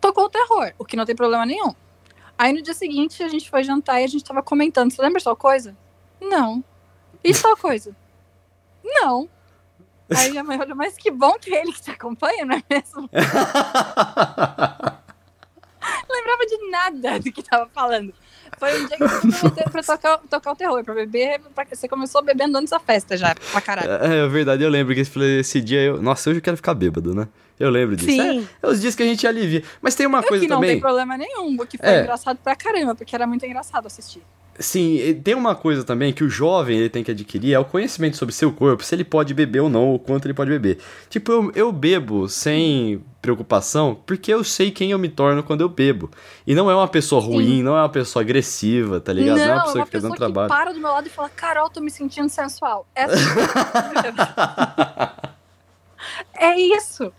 [0.00, 1.74] tocou o terror, o que não tem problema nenhum.
[2.36, 4.90] Aí no dia seguinte a gente foi jantar e a gente tava comentando.
[4.90, 5.76] Você lembra tal coisa?
[6.20, 6.62] Não.
[7.24, 7.94] E tal coisa?
[8.84, 9.28] Não.
[10.14, 12.62] Aí minha mãe olhou, mas que bom que é ele que te acompanha, não é
[12.68, 13.02] mesmo?
[13.02, 13.08] Não
[16.10, 18.12] lembrava de nada do que tava falando.
[18.58, 21.40] Foi um dia que você prometeu pra tocar, tocar o terror, pra beber.
[21.54, 23.90] Pra, você começou bebendo antes da festa já, pra caralho.
[24.04, 26.00] É, é verdade, eu lembro que esse, dia eu.
[26.02, 27.26] Nossa, hoje eu quero ficar bêbado, né?
[27.58, 28.10] Eu lembro disso.
[28.10, 28.46] Sim.
[28.62, 29.62] É, é os dias que a gente alivia.
[29.80, 30.70] Mas tem uma O coisa que não também.
[30.72, 32.00] tem problema nenhum, que foi É.
[32.02, 34.22] engraçado pra caramba, porque era muito engraçado assistir.
[34.58, 38.16] Sim, tem uma coisa também que o jovem ele tem que adquirir, é o conhecimento
[38.16, 40.78] sobre seu corpo, se ele pode beber ou não, ou quanto ele pode beber.
[41.08, 45.68] Tipo, eu, eu bebo sem preocupação, porque eu sei quem eu me torno quando eu
[45.68, 46.10] bebo.
[46.46, 49.38] E não é uma pessoa ruim, não é uma pessoa agressiva, tá ligado?
[49.38, 50.48] Não, é uma pessoa que fica dando trabalho.
[50.48, 52.86] para do meu lado e fala, Carol, tô me sentindo sensual.
[52.94, 53.14] Essa...
[56.34, 57.12] é isso.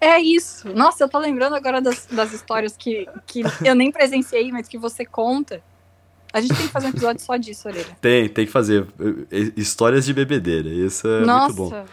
[0.00, 0.68] É isso.
[0.74, 4.78] Nossa, eu tô lembrando agora das, das histórias que, que eu nem presenciei, mas que
[4.78, 5.62] você conta.
[6.32, 7.86] A gente tem que fazer um episódio só disso, Orelha.
[8.00, 8.86] Tem, tem que fazer.
[9.56, 10.68] Histórias de bebedeira.
[10.68, 11.54] Isso é Nossa.
[11.54, 11.84] muito bom.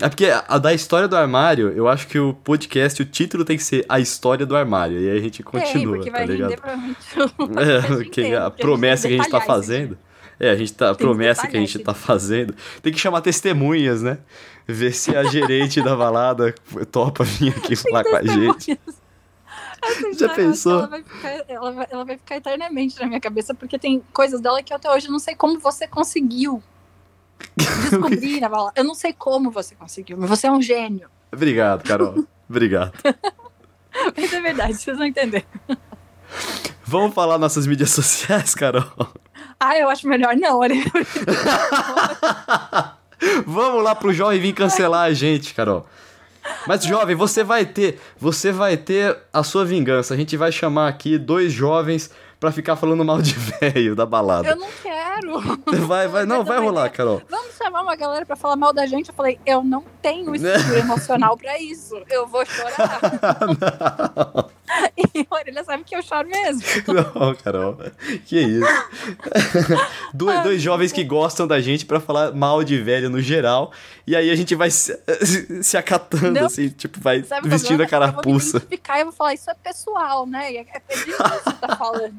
[0.00, 3.58] É porque a da história do armário, eu acho que o podcast, o título tem
[3.58, 4.98] que ser A História do Armário.
[4.98, 6.52] E aí a gente Tem, continua, tá ligado?
[6.52, 9.46] É, porque inteiro, a promessa que a gente tá aqui.
[9.46, 9.98] fazendo.
[10.38, 10.90] É, a gente tá.
[10.90, 12.54] A que promessa que a gente tá fazendo.
[12.80, 14.16] Tem que chamar testemunhas, né?
[14.66, 16.54] Ver se a gerente da balada
[16.90, 18.80] topa vir aqui falar com a gente.
[20.18, 20.78] Já pensou?
[20.80, 24.40] Ela vai, ficar, ela, vai, ela vai ficar eternamente na minha cabeça, porque tem coisas
[24.40, 26.62] dela que eu até hoje não sei como você conseguiu
[27.56, 28.50] descobrir na.
[28.76, 31.08] Eu não sei como você conseguiu, mas você é um gênio.
[31.32, 32.24] Obrigado, Carol.
[32.48, 32.92] Obrigado.
[34.16, 35.44] Mas é verdade, vocês vão entender.
[36.84, 38.84] Vamos falar nossas mídias sociais, Carol?
[39.58, 40.74] Ah, eu acho melhor não, olha.
[43.46, 45.86] Vamos lá pro jovem vir cancelar a gente, Carol.
[46.66, 50.14] Mas jovem, você vai ter, você vai ter a sua vingança.
[50.14, 54.48] A gente vai chamar aqui dois jovens pra ficar falando mal de velho da balada.
[54.48, 55.86] Eu não quero.
[55.86, 57.22] Vai, vai, não, vai rolar, Carol.
[57.28, 59.10] Vamos chamar uma galera pra falar mal da gente.
[59.10, 62.00] Eu falei, eu não tenho estrutura emocional pra isso.
[62.08, 63.00] Eu vou chorar.
[63.60, 64.59] não.
[65.14, 66.62] E a Orelha sabe que eu choro mesmo.
[66.92, 67.76] Não, Carol.
[68.26, 68.66] Que isso?
[70.14, 73.72] dois, Ai, dois jovens que gostam da gente pra falar mal de velho no geral.
[74.06, 74.96] E aí a gente vai se,
[75.62, 76.46] se acatando, Não.
[76.46, 78.06] assim, tipo, vai Sabe o vestindo a problema?
[78.06, 78.56] Eu vou carapuça.
[78.58, 80.52] identificar e eu vou falar, isso é pessoal, né?
[80.52, 81.12] E é é disso que
[81.44, 82.18] você tá falando.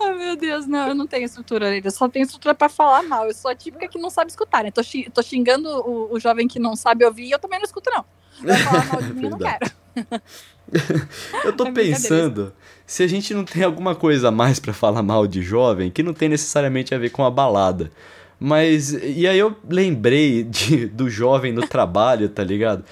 [0.00, 1.86] Ai, meu Deus, não, eu não tenho estrutura, Orelha.
[1.86, 3.26] Eu só tenho estrutura pra falar mal.
[3.26, 4.70] Eu sou a típica que não sabe escutar, né?
[4.70, 7.64] Tô, xi- tô xingando o, o jovem que não sabe ouvir e eu também não
[7.66, 8.04] escuto, não.
[8.42, 9.70] Vai falar mal de mim, eu não quero.
[11.44, 12.52] Eu tô É pensando
[12.86, 16.02] se a gente não tem alguma coisa a mais pra falar mal de jovem que
[16.02, 17.90] não tem necessariamente a ver com a balada.
[18.38, 22.84] Mas, e aí eu lembrei de, do jovem no trabalho, tá ligado?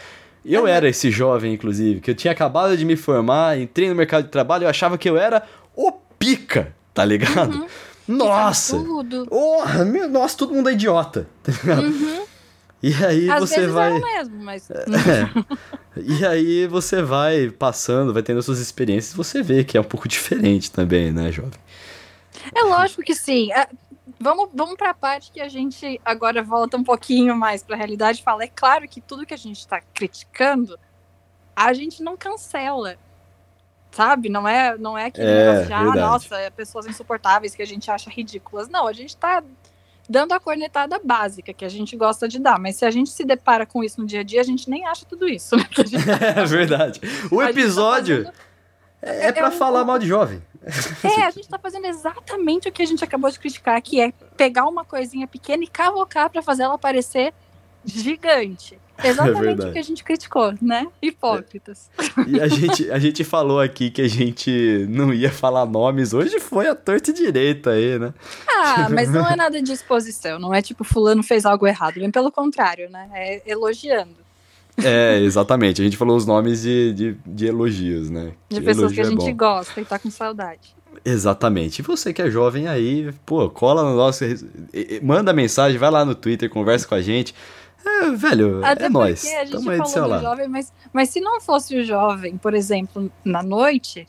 [0.45, 4.25] Eu era esse jovem, inclusive, que eu tinha acabado de me formar, entrei no mercado
[4.25, 5.43] de trabalho, eu achava que eu era
[5.75, 7.55] o pica, tá ligado?
[7.55, 7.67] Uhum.
[8.09, 8.77] Nossa!
[9.29, 11.85] Porra, meu, nossa, todo mundo é idiota, tá ligado?
[11.85, 12.23] Uhum.
[12.83, 13.93] E aí Às você vezes vai.
[13.93, 14.71] eu mesmo, mas.
[14.71, 14.77] É.
[15.95, 19.85] E aí você vai passando, vai tendo as suas experiências, você vê que é um
[19.85, 21.61] pouco diferente também, né, jovem?
[22.55, 23.53] É lógico que sim.
[23.53, 23.69] É,
[24.19, 27.79] vamos, vamos para a parte que a gente agora volta um pouquinho mais para a
[27.79, 28.43] realidade e fala.
[28.45, 30.79] É claro que tudo que a gente está criticando,
[31.55, 32.97] a gente não cancela.
[33.91, 34.31] Sabe?
[34.31, 36.01] Não é, não é aquele É, negócio de, ah, verdade.
[36.01, 38.67] nossa, é pessoas insuportáveis que a gente acha ridículas.
[38.71, 39.45] Não, a gente tá
[40.13, 42.59] dando a cornetada básica que a gente gosta de dar.
[42.59, 44.87] Mas se a gente se depara com isso no dia a dia, a gente nem
[44.87, 45.57] acha tudo isso.
[45.57, 45.97] né, gente-
[46.39, 47.01] É verdade.
[47.31, 48.35] O tá episódio fazendo-
[49.01, 50.43] é, é pra um- falar mal de jovem.
[51.03, 54.13] É, a gente tá fazendo exatamente o que a gente acabou de criticar, que é
[54.37, 57.33] pegar uma coisinha pequena e cavocar pra fazer ela parecer
[57.85, 58.79] gigante.
[59.03, 60.87] Exatamente É o que a gente criticou, né?
[61.01, 61.91] Hipócritas.
[62.27, 66.13] E a gente, a gente falou aqui que a gente não ia falar nomes.
[66.13, 68.13] Hoje foi a torta e direita aí, né?
[68.49, 72.11] Ah, mas não é nada de exposição, não é tipo fulano fez algo errado, bem
[72.11, 73.09] pelo contrário, né?
[73.13, 74.23] É elogiando.
[74.83, 75.81] É, exatamente.
[75.81, 78.33] A gente falou os nomes de, de, de elogios, né?
[78.49, 79.37] De Que pessoas que a é gente bom.
[79.37, 80.75] gosta e tá com saudade.
[81.05, 81.81] Exatamente.
[81.81, 84.25] E você que é jovem aí, pô, cola no nosso.
[85.03, 87.35] Manda mensagem, vai lá no Twitter, conversa com a gente.
[87.85, 91.41] É, velho, Até é porque a gente Tamo falou do jovem, mas, mas se não
[91.41, 94.07] fosse o jovem, por exemplo, na noite,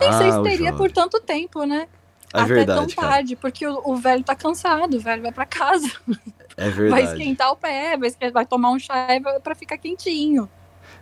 [0.00, 0.76] nem sei Ah, se o teria jovem.
[0.76, 1.86] por tanto tempo, né?
[2.32, 3.14] É Até verdade, tão cara.
[3.14, 5.88] tarde, porque o, o velho tá cansado, o velho vai pra casa,
[6.56, 7.06] É vai verdade.
[7.12, 10.44] esquentar o pé, vai, vai tomar um chá vai- pra ficar quentinho.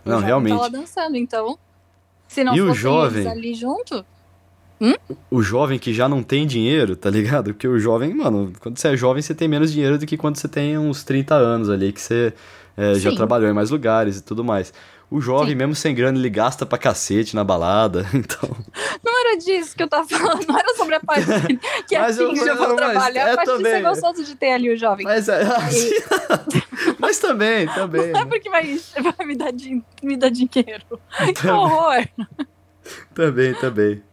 [0.05, 0.55] O Não, jovem realmente.
[0.55, 1.57] Tá lá dançando, então,
[2.27, 3.21] se não E o fosse jovem?
[3.21, 4.05] eles ali junto,
[5.29, 7.53] O jovem que já não tem dinheiro, tá ligado?
[7.53, 10.37] Porque o jovem, mano, quando você é jovem, você tem menos dinheiro do que quando
[10.37, 12.33] você tem uns 30 anos ali, que você
[12.77, 14.73] é, já trabalhou em mais lugares e tudo mais.
[15.11, 15.55] O jovem, Sim.
[15.55, 18.47] mesmo sem grana, ele gasta pra cacete na balada, então...
[19.03, 21.25] não era disso que eu tava falando, não era sobre a parte
[21.87, 23.71] que eu- assim, já vão mas trabalhar, é a parte de também.
[23.73, 25.05] ser gostoso de ter ali o jovem.
[25.05, 25.41] Mas, é,
[26.99, 28.11] mas também, também.
[28.11, 28.79] Não é porque vai,
[29.17, 29.51] vai me, dar
[30.03, 30.99] me dar dinheiro.
[31.35, 32.07] Que horror!
[33.15, 34.03] Também, também.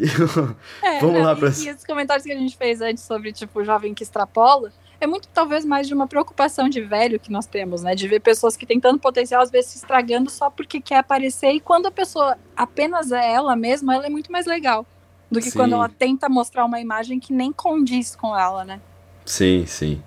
[0.00, 0.06] E
[0.82, 3.64] É, Vamos lá pra- e esses comentários que a gente fez antes sobre, tipo, o
[3.64, 7.82] jovem que extrapola, é muito, talvez, mais de uma preocupação de velho que nós temos,
[7.82, 7.94] né?
[7.94, 11.50] De ver pessoas que têm tanto potencial, às vezes se estragando só porque quer aparecer,
[11.52, 14.84] e quando a pessoa apenas é ela mesma, ela é muito mais legal.
[15.30, 15.58] Do que Sim.
[15.58, 18.80] quando ela tenta mostrar uma imagem que nem condiz com ela, né?
[19.26, 20.02] Sim, sim.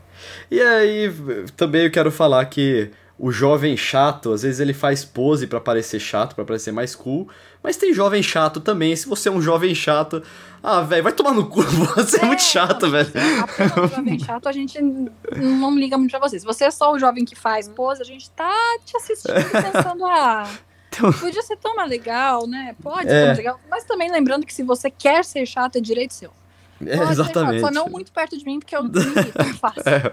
[0.50, 1.12] E aí,
[1.56, 2.92] também eu quero falar que
[3.24, 7.30] o jovem chato, às vezes ele faz pose pra parecer chato, pra parecer mais cool,
[7.62, 8.96] mas tem jovem chato também.
[8.96, 10.24] Se você é um jovem chato,
[10.64, 11.62] ah, velho, vai tomar no cu,
[11.96, 13.12] você é, muito chato, velho.
[13.84, 16.40] O jovem chato, a gente não liga muito pra você.
[16.40, 18.52] Se você é só o jovem que faz pose, a gente tá
[18.84, 20.50] te assistindo e pensando, ah,
[20.90, 22.76] Então- podia ser tão mais legal, né?
[22.82, 23.12] Pode É.
[23.12, 23.60] ser mais legal.
[23.70, 26.32] Mas também lembrando que se você quer ser chato, é direito seu.
[26.88, 27.62] É, exatamente.
[27.62, 28.84] Só não muito perto de mim, porque eu
[29.60, 29.84] fácil.
[29.86, 30.12] É,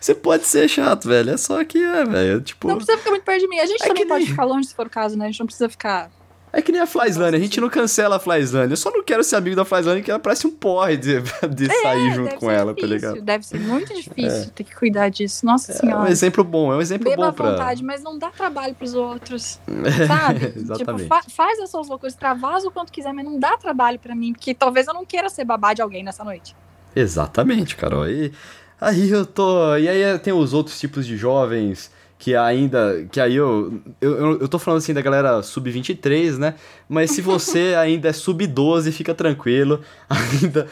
[0.00, 1.30] você pode ser chato, velho.
[1.30, 2.40] É só que é, velho.
[2.40, 3.58] Tipo, Não precisa ficar muito perto de mim.
[3.58, 5.24] A gente É também pode nem- ficar longe se for o caso, né?
[5.26, 6.10] A gente não precisa ficar.
[6.58, 7.36] É que nem a Flyslane.
[7.36, 8.70] A gente não cancela a Flyslane.
[8.70, 11.20] Eu só não quero ser amigo da Flyslane, que ela parece um porre de,
[11.54, 13.20] de sair junto É, com ela, tá difícil, ligado?
[13.22, 15.44] Deve ser muito difícil ter que cuidar disso.
[15.44, 16.10] Nossa É um senhora.
[16.10, 17.50] exemplo bom, é um exemplo Beba bom pra.
[17.50, 19.58] vontade, mas não dá trabalho pros outros.
[20.06, 20.52] Sabe?
[20.56, 21.02] Exatamente.
[21.04, 24.14] Tipo, fa- faz as suas loucuras, extravasa o quanto quiser, mas não dá trabalho pra
[24.14, 26.56] mim, porque talvez eu não queira ser babá de alguém nessa noite.
[26.94, 28.08] Exatamente, Carol.
[28.08, 28.32] E
[28.80, 29.76] aí eu tô.
[29.76, 33.06] E aí tem os outros tipos de jovens que ainda.
[33.10, 34.40] Que aí eu, eu.
[34.40, 36.54] Eu tô falando assim da galera sub-23, né?
[36.88, 39.82] Mas se você ainda é sub-12, fica tranquilo.
[40.08, 40.66] Ainda.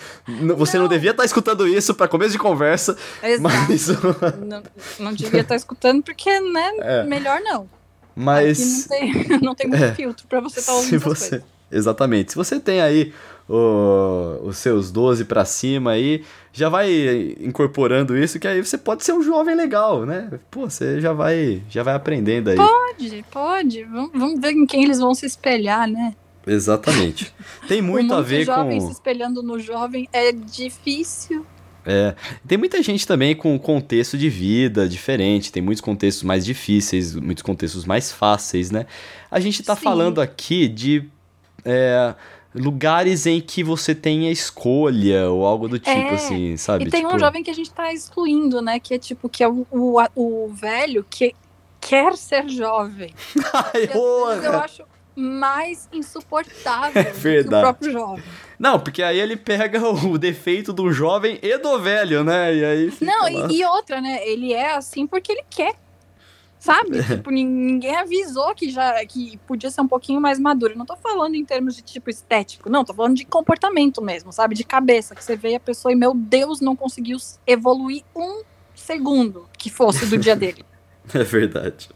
[0.57, 2.97] Você não, não devia estar tá escutando isso para começo de conversa.
[3.23, 3.43] Exato.
[3.43, 3.89] Mas...
[4.41, 4.63] não,
[4.99, 6.73] não devia estar tá escutando porque, né?
[6.79, 7.05] É.
[7.05, 7.69] Melhor não.
[8.17, 8.91] Mas.
[8.91, 9.95] Aqui não tem, não tem muito é.
[9.95, 11.31] filtro pra você estar tá ouvindo se você...
[11.31, 11.55] Coisas.
[11.71, 12.33] Exatamente.
[12.33, 13.13] Se você tem aí
[13.49, 19.05] o, os seus 12 para cima aí, já vai incorporando isso, que aí você pode
[19.05, 20.31] ser um jovem legal, né?
[20.51, 22.57] Pô, você já vai, já vai aprendendo aí.
[22.57, 23.85] Pode, pode.
[23.85, 26.15] Vamos, vamos ver em quem eles vão se espelhar, né?
[26.47, 27.35] Exatamente.
[27.69, 28.63] Tem muito a ver jovem com.
[28.63, 31.45] jovem se espelhando no jovem é difícil.
[31.87, 32.15] É,
[32.47, 37.43] tem muita gente também com contexto de vida diferente, tem muitos contextos mais difíceis, muitos
[37.43, 38.87] contextos mais fáceis, né?
[39.31, 39.83] A gente tá Sim.
[39.83, 41.07] falando aqui de
[41.63, 42.15] é,
[42.55, 46.85] lugares em que você tenha escolha ou algo do tipo, é, assim, sabe?
[46.85, 47.15] E tem tipo...
[47.15, 48.79] um jovem que a gente tá excluindo, né?
[48.79, 51.35] Que é tipo, que é o, o, o velho que
[51.81, 53.13] quer ser jovem.
[53.53, 54.85] Ai, eu acho
[55.17, 57.49] mais insuportável é verdade.
[57.49, 58.25] que o próprio jovem.
[58.59, 62.55] Não, porque aí ele pega o defeito do jovem e do velho, né?
[62.55, 64.27] E aí Não, e, e, outra, né?
[64.27, 65.75] Ele é assim porque ele quer
[66.65, 67.05] Sabe?
[67.05, 70.79] tipo, ninguém avisou que já que podia ser um pouquinho mais maduro.
[70.79, 74.55] Não tô falando em termos de tipo estético, não, tô falando de comportamento mesmo, sabe?
[74.55, 78.43] De cabeça, que você vê a pessoa e, meu Deus, não conseguiu evoluir um
[78.75, 80.65] segundo que fosse do dia dele.
[81.13, 81.91] É verdade.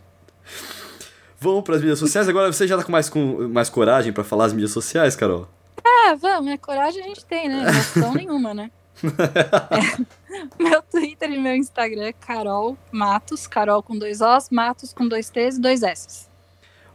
[1.40, 2.28] Vamos para as mídias sociais.
[2.28, 5.48] Agora você já tá com mais, com mais coragem para falar as mídias sociais, Carol?
[5.82, 6.58] Ah, vamos, né?
[6.58, 7.64] Coragem a gente tem, né?
[7.72, 8.70] Noção nenhuma, né?
[9.04, 15.06] É, meu Twitter e meu Instagram é Carol Matos, Carol com dois Os, Matos com
[15.06, 16.28] dois T's e dois S's.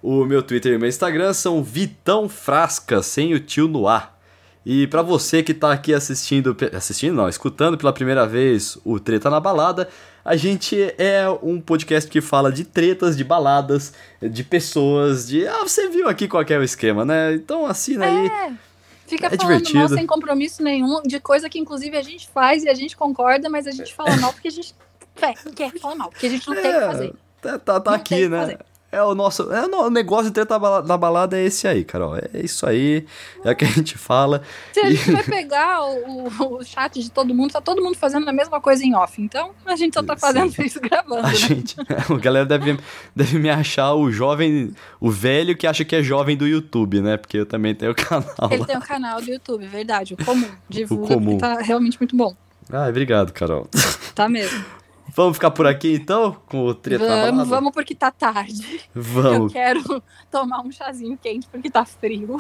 [0.02, 4.20] O meu Twitter e meu Instagram são Vitão Frasca, sem o tio no ar.
[4.66, 9.30] E para você que tá aqui assistindo, assistindo não, escutando pela primeira vez o Treta
[9.30, 9.90] na Balada,
[10.24, 15.46] a gente é um podcast que fala de tretas, de baladas, de pessoas, de...
[15.48, 17.34] Ah, você viu aqui qual é o esquema, né?
[17.34, 18.28] Então assina aí.
[18.28, 18.73] É
[19.08, 19.80] Fica é falando divertido.
[19.80, 23.50] mal sem compromisso nenhum, de coisa que inclusive a gente faz e a gente concorda,
[23.50, 24.74] mas a gente fala mal porque a gente
[25.16, 27.14] quer, quer falar mal, porque a gente não é, tem o que fazer.
[27.42, 28.58] Tá, tá, tá aqui, né?
[28.94, 29.52] É o nosso.
[29.52, 32.16] É o negócio de treta da balada é esse aí, Carol.
[32.16, 33.04] É isso aí.
[33.44, 34.44] É o que a gente fala.
[34.72, 38.30] Se a gente vai pegar o, o, chat de todo mundo, tá todo mundo fazendo
[38.30, 39.20] a mesma coisa em off.
[39.20, 40.62] Então a gente só tá fazendo Sim.
[40.62, 41.26] isso gravando.
[41.26, 41.36] A né?
[41.36, 41.76] gente.
[41.80, 42.78] A galera deve,
[43.16, 44.72] deve me achar o jovem.
[45.00, 47.18] O velho que acha que é jovem do YouTube, né?
[47.18, 48.52] Porque eu também tenho canal.
[48.52, 48.68] Ele lá.
[48.68, 50.14] tem um canal do YouTube, verdade.
[50.14, 50.52] O comum.
[50.70, 51.38] Divulga, o comum.
[51.40, 52.36] tá realmente muito bom.
[52.72, 53.68] Ah, obrigado, Carol.
[54.14, 54.64] Tá mesmo.
[55.16, 58.82] Vamos ficar por aqui então, com o treta Vamos, vamos porque tá tarde.
[58.96, 59.36] Vamos.
[59.36, 62.38] Eu quero tomar um chazinho quente porque tá frio.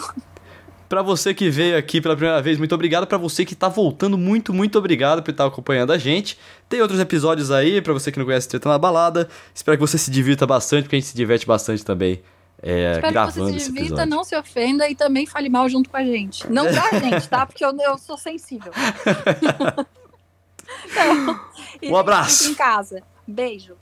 [0.89, 3.05] Para você que veio aqui pela primeira vez, muito obrigado.
[3.05, 6.37] Para você que tá voltando, muito, muito obrigado por estar acompanhando a gente.
[6.67, 9.29] Tem outros episódios aí, para você que não conhece Treta na Balada.
[9.53, 12.21] Espero que você se divirta bastante, porque a gente se diverte bastante também.
[12.61, 15.89] É, Espero gravando que você se divirta, não se ofenda e também fale mal junto
[15.89, 16.49] com a gente.
[16.51, 17.45] Não pra gente, tá?
[17.45, 18.71] Porque eu, eu sou sensível.
[20.85, 21.39] Então,
[21.83, 22.51] um abraço.
[22.51, 23.03] em casa.
[23.27, 23.75] Beijo.